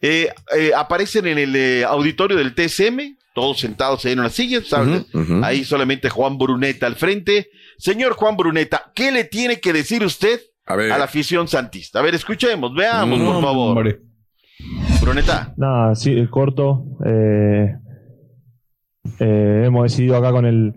[0.00, 4.60] Eh, eh, aparecen en el eh, auditorio del TSM, todos sentados ahí en una silla,
[4.64, 5.04] ¿sabes?
[5.42, 7.50] Ahí solamente Juan Bruneta al frente.
[7.76, 11.98] Señor Juan Bruneta, ¿qué le tiene que decir usted a, la afición santista?
[11.98, 14.00] A ver, escuchemos, veamos, por favor.
[15.02, 15.52] Bruneta.
[15.56, 16.84] Nada, sí, el corto.
[17.04, 17.74] eh,
[19.18, 20.72] eh, hemos decidido acá con el,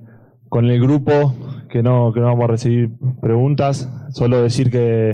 [0.49, 1.35] con el grupo
[1.69, 2.89] que no, que no vamos a recibir
[3.21, 3.87] preguntas.
[4.11, 5.11] Solo decir que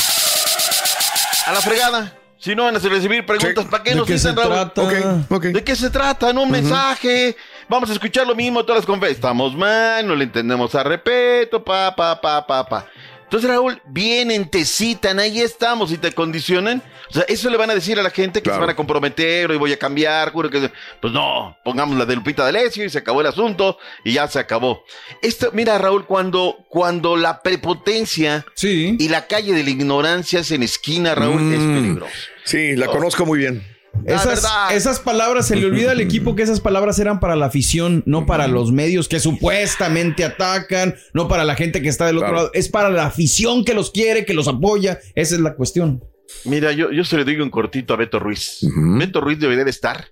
[1.45, 2.22] A la fregada.
[2.43, 4.69] Si no van a recibir preguntas, ¿para qué ¿De nos qué se dicen, Raúl?
[4.73, 5.39] trata?
[5.39, 6.33] ¿De qué se trata?
[6.33, 7.37] No un mensaje.
[7.69, 9.19] Vamos a escuchar lo mismo todas las conferencias.
[9.19, 12.85] Estamos mal, no le entendemos a repeto, pa, pa, pa, pa, pa.
[13.33, 16.83] Entonces, Raúl, vienen, te citan, ahí estamos y te condicionan.
[17.09, 19.49] O sea, eso le van a decir a la gente que se van a comprometer
[19.49, 20.69] y voy a cambiar, juro que...
[21.01, 24.37] Pues no, pongamos la de Lupita D'Alessio y se acabó el asunto y ya se
[24.37, 24.83] acabó.
[25.23, 30.61] Esto, mira, Raúl, cuando, cuando la prepotencia y la calle de la ignorancia se en
[30.61, 32.13] esquina, Raúl, es peligroso.
[32.43, 33.72] Sí, la conozco muy bien.
[34.05, 38.03] Esas, esas palabras, se le olvida al equipo que esas palabras eran para la afición,
[38.05, 42.27] no para los medios que supuestamente atacan, no para la gente que está del otro
[42.29, 42.43] Claro.
[42.43, 46.03] lado, es para la afición que los quiere, que los apoya, esa es la cuestión.
[46.45, 48.59] Mira, yo, yo se le digo un cortito a Beto Ruiz.
[48.97, 50.07] Beto Ruiz debería de estar.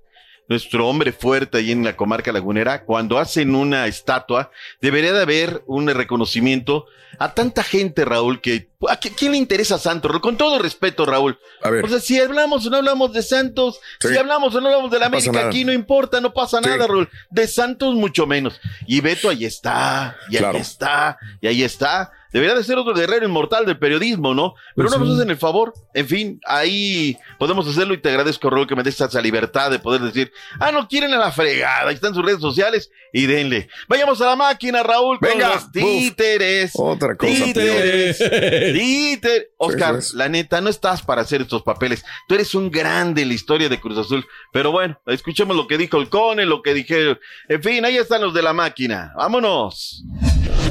[0.51, 5.63] Nuestro hombre fuerte ahí en la comarca lagunera, cuando hacen una estatua, debería de haber
[5.65, 6.87] un reconocimiento
[7.19, 10.11] a tanta gente, Raúl, que ¿a qui- quién le interesa a Santos?
[10.19, 11.39] Con todo respeto, Raúl.
[11.81, 14.99] O sea, si hablamos o no hablamos de Santos, si hablamos o no hablamos de
[14.99, 16.67] la No América, aquí no importa, no pasa Sí.
[16.67, 17.07] nada, Raúl.
[17.29, 18.59] De Santos mucho menos.
[18.87, 20.55] Y Beto ahí está, y Claro.
[20.57, 22.11] ahí está, y ahí está.
[22.31, 24.53] Debería de ser otro guerrero inmortal del periodismo, ¿no?
[24.75, 25.15] Pero Pues no nos sí.
[25.21, 25.73] hacen el favor.
[25.93, 29.79] En fin, ahí podemos hacerlo y te agradezco, Raúl, que me des esa libertad de
[29.79, 33.67] poder decir, ah, no quieren a la fregada, ahí están sus redes sociales y denle.
[33.89, 35.55] Vayamos a la máquina, Raúl, con Venga.
[35.55, 36.71] los títeres.
[36.75, 38.17] Otra cosa Títeres.
[38.17, 38.31] peor.
[38.73, 39.51] Títer.
[39.57, 40.13] Oscar, es.
[40.13, 42.03] la neta, no estás para hacer estos papeles.
[42.27, 44.25] Tú eres un grande en la historia de Cruz Azul.
[44.53, 47.19] Pero bueno, escuchemos lo que dijo el Cone, lo que dijeron.
[47.49, 49.13] En fin, ahí están los de la máquina.
[49.17, 50.03] Vámonos.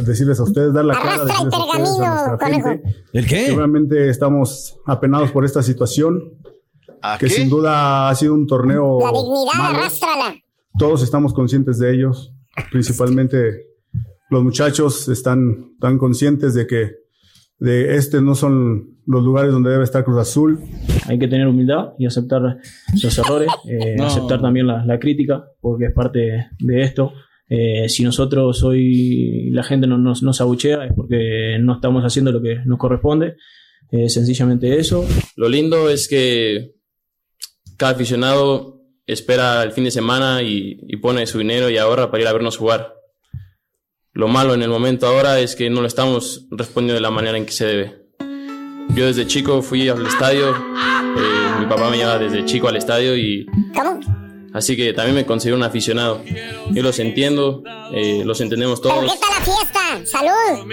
[0.05, 2.83] Decirles a ustedes, dar la cara, decirles a ustedes, a gente.
[3.13, 3.47] ¿El qué?
[3.47, 6.21] que Realmente estamos apenados por esta situación.
[7.19, 7.31] que qué?
[7.31, 9.79] sin duda ha sido un torneo La dignidad, malo.
[9.79, 10.35] arrástrala.
[10.79, 12.35] Todos estamos conscientes de ellos.
[12.71, 13.67] Principalmente
[14.31, 16.93] los muchachos están tan conscientes de que
[17.59, 20.61] de este no son los lugares donde debe estar Cruz Azul.
[21.09, 22.41] Hay que tener humildad y aceptar
[23.03, 24.07] los errores, eh, No.
[24.07, 27.13] aceptar también la, la crítica, porque es parte de esto.
[27.53, 32.31] Eh, si nosotros hoy la gente no nos, nos abuchea es porque no estamos haciendo
[32.31, 33.37] lo que nos corresponde.
[33.91, 35.05] Eh, sencillamente eso.
[35.35, 36.77] Lo lindo es que
[37.77, 42.23] cada aficionado espera el fin de semana y, y pone su dinero y ahorra para
[42.23, 42.95] ir a vernos jugar.
[44.13, 47.37] Lo malo en el momento ahora es que no lo estamos respondiendo de la manera
[47.37, 48.01] en que se debe.
[48.95, 53.17] Yo desde chico fui al estadio, eh, mi papá me llevaba desde chico al estadio
[53.17, 53.47] y
[54.53, 56.23] Así que también me considero un aficionado.
[56.71, 59.13] Yo los entiendo, eh, los entendemos ¿Pero todos.
[59.13, 60.07] qué tal la fiesta?
[60.07, 60.67] ¡Salud!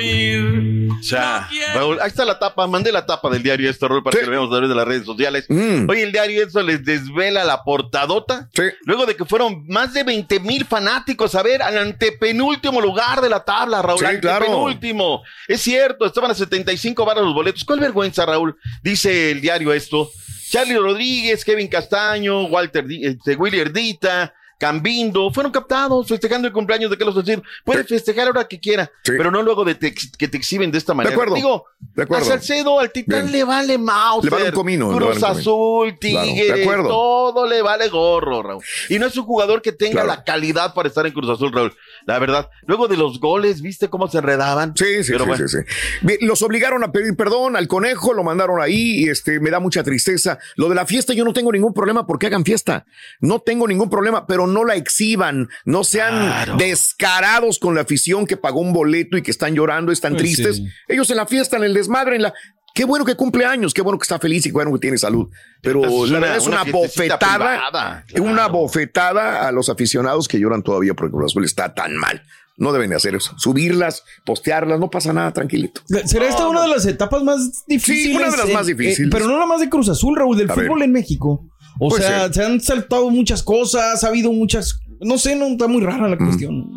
[1.01, 4.25] Sea, Raúl, ahí está la tapa, mandé la tapa del diario esto, Raúl, para que
[4.25, 5.45] lo veamos a través de las redes sociales.
[5.47, 5.89] Mm.
[5.89, 8.49] Oye, el diario esto les desvela la portadota.
[8.83, 13.29] Luego de que fueron más de 20 mil fanáticos a ver al antepenúltimo lugar de
[13.29, 13.99] la tabla, Raúl.
[13.99, 14.45] Sí, claro.
[14.45, 15.23] antepenúltimo.
[15.47, 17.63] Es cierto, estaban a 75 varas los boletos.
[17.63, 18.55] ¿Cuál vergüenza, Raúl?
[18.81, 20.09] Dice el diario esto.
[20.49, 26.97] Charlie Rodríguez, Kevin Castaño, Walter, este, Willy Erdita, Cambindo, fueron captados festejando el cumpleaños de
[26.97, 27.43] Carlos Salcedo.
[27.63, 30.95] Puedes festejar ahora que quiera, pero no luego de te que te exhiben de esta
[30.95, 31.13] manera.
[31.13, 32.25] acuerdo, Digo, de acuerdo.
[32.25, 33.31] a Salcedo, al Titán Bien.
[33.33, 34.23] le vale mouse.
[34.23, 35.23] Le vale un comino, vale Cruz un.
[35.25, 36.87] Azul, Claro, de acuerdo.
[36.89, 38.63] todo le vale gorro, Raúl.
[38.89, 40.07] Y no es un jugador que tenga Claro.
[40.07, 41.75] la calidad para estar en Cruz Azul, Raúl.
[42.07, 42.49] La verdad.
[42.65, 44.73] Luego de los goles, ¿viste cómo se enredaban?
[44.77, 45.47] Sí, sí, sí, bueno.
[45.47, 46.17] sí, sí.
[46.21, 49.83] Los obligaron a pedir perdón al conejo, lo mandaron ahí y este me da mucha
[49.83, 50.39] tristeza.
[50.55, 52.85] Lo de la fiesta, yo no tengo ningún problema porque hagan fiesta.
[53.19, 58.37] No tengo ningún problema, pero no la exhiban, no sean descarados con la afición que
[58.37, 60.55] pagó un boleto y que están llorando, están Pues tristes.
[60.57, 60.67] sí.
[60.87, 62.33] Ellos en la fiesta, en el desmadre, en la.
[62.77, 64.99] Qué bueno que cumple años, qué bueno que está feliz y qué bueno que tiene
[64.99, 65.27] salud.
[65.63, 70.27] Pero Es la una- verdad es una una, bofetada, privada, una bofetada a los aficionados
[70.27, 72.21] que lloran todavía porque Cruz Azul está tan mal.
[72.55, 73.33] No deben de hacer eso.
[73.37, 75.81] Subirlas, postearlas, no pasa nada, tranquilito.
[76.05, 78.15] ¿Será esta una de las etapas más difíciles?
[78.15, 79.09] una de las eh, más eh, difíciles.
[79.11, 80.65] pero no la más de Cruz Azul, Raúl, del A ver.
[80.67, 81.45] fútbol en México.
[81.79, 84.79] O sea, se han saltado muchas cosas, ha habido muchas.
[84.99, 86.67] No sé, no está muy rara la cuestión.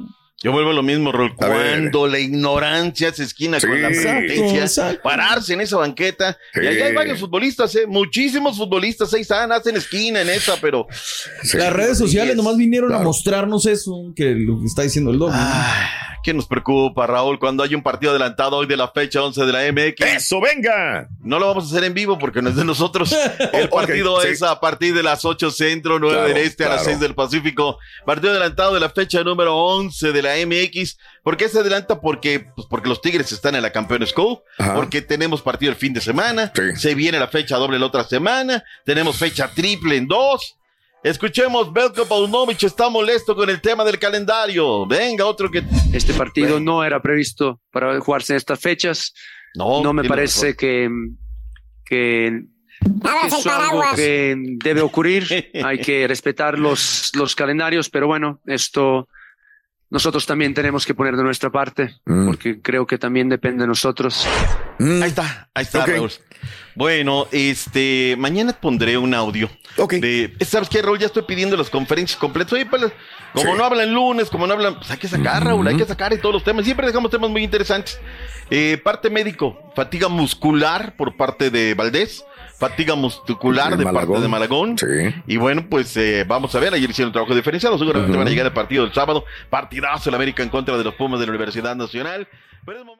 [0.43, 1.35] Yo vuelvo a lo mismo, Rol.
[1.37, 5.01] Cuando la ignorancia se esquina con la Exacto.
[5.03, 6.39] pararse en esa banqueta.
[6.55, 6.61] Sí.
[6.63, 7.87] Y ahí hay varios futbolistas, ¿eh?
[7.87, 10.87] muchísimos futbolistas ahí están, hacen esquina en esa, pero.
[11.53, 15.31] Las redes sociales nomás vinieron a mostrarnos eso, que lo que está diciendo el dog.
[16.23, 19.53] ¿Qué nos preocupa, Raúl, cuando hay un partido adelantado hoy de la fecha 11 de
[19.53, 20.17] la MX?
[20.17, 21.09] ¡Eso, venga!
[21.23, 23.15] No lo vamos a hacer en vivo porque no es de nosotros.
[23.55, 26.83] El partido es a partir de las 8 centro, 9 Claro, del este, a las
[26.83, 26.99] claro.
[26.99, 27.79] 6 del Pacífico.
[28.05, 30.99] Partido adelantado de la fecha número 11 de la MX.
[31.23, 32.01] ¿Por qué se adelanta?
[32.01, 34.43] Porque, pues porque los Tigres están en la Campeones Cup,
[34.75, 36.63] porque tenemos partido el fin de semana, Sí.
[36.77, 40.57] se viene la fecha doble la otra semana, tenemos fecha triple en dos.
[41.03, 44.87] Escuchemos, Belko Paunovic está molesto con el tema del calendario.
[44.87, 45.63] Venga, otro que...
[45.95, 49.15] Este partido no era previsto para jugarse en estas fechas.
[49.55, 50.57] No, No me parece razón.
[50.59, 50.89] que,
[51.87, 52.27] que,
[53.27, 55.51] es algo que debe ocurrir.
[55.65, 59.09] Hay que respetar los, los calendarios, pero bueno, esto
[59.91, 62.27] nosotros también tenemos que poner de nuestra parte, Mm.
[62.27, 64.27] porque creo que también depende de nosotros.
[64.79, 65.03] Mm.
[65.03, 65.85] Ahí está, ahí está.
[65.85, 66.11] Raúl.
[66.75, 69.51] Bueno, este, mañana pondré un audio.
[69.77, 69.95] Ok.
[69.95, 70.99] De, ¿Sabes qué, Raúl?
[70.99, 72.53] Ya estoy pidiendo las conferencias completas.
[72.55, 72.83] Oye, pues,
[73.35, 73.59] como Sí.
[73.59, 76.19] no hablan lunes, como no hablan, pues hay que sacar, Raúl, hay que sacar y
[76.19, 76.65] todos los temas.
[76.65, 77.99] Siempre dejamos temas muy interesantes.
[78.49, 82.25] Eh, parte médico, fatiga muscular por parte de Valdés,
[82.61, 84.79] fatiga muscular De de, parte de Malagón.
[84.79, 84.87] Sí.
[85.27, 88.19] Y bueno, pues eh, vamos a ver, ayer hicieron un trabajo diferenciado, seguramente Ujú.
[88.19, 91.19] van a llegar al partido del sábado, partidazo el América en contra de los Pumas
[91.19, 92.29] de la Universidad Nacional.
[92.65, 93.00] Pero es momento-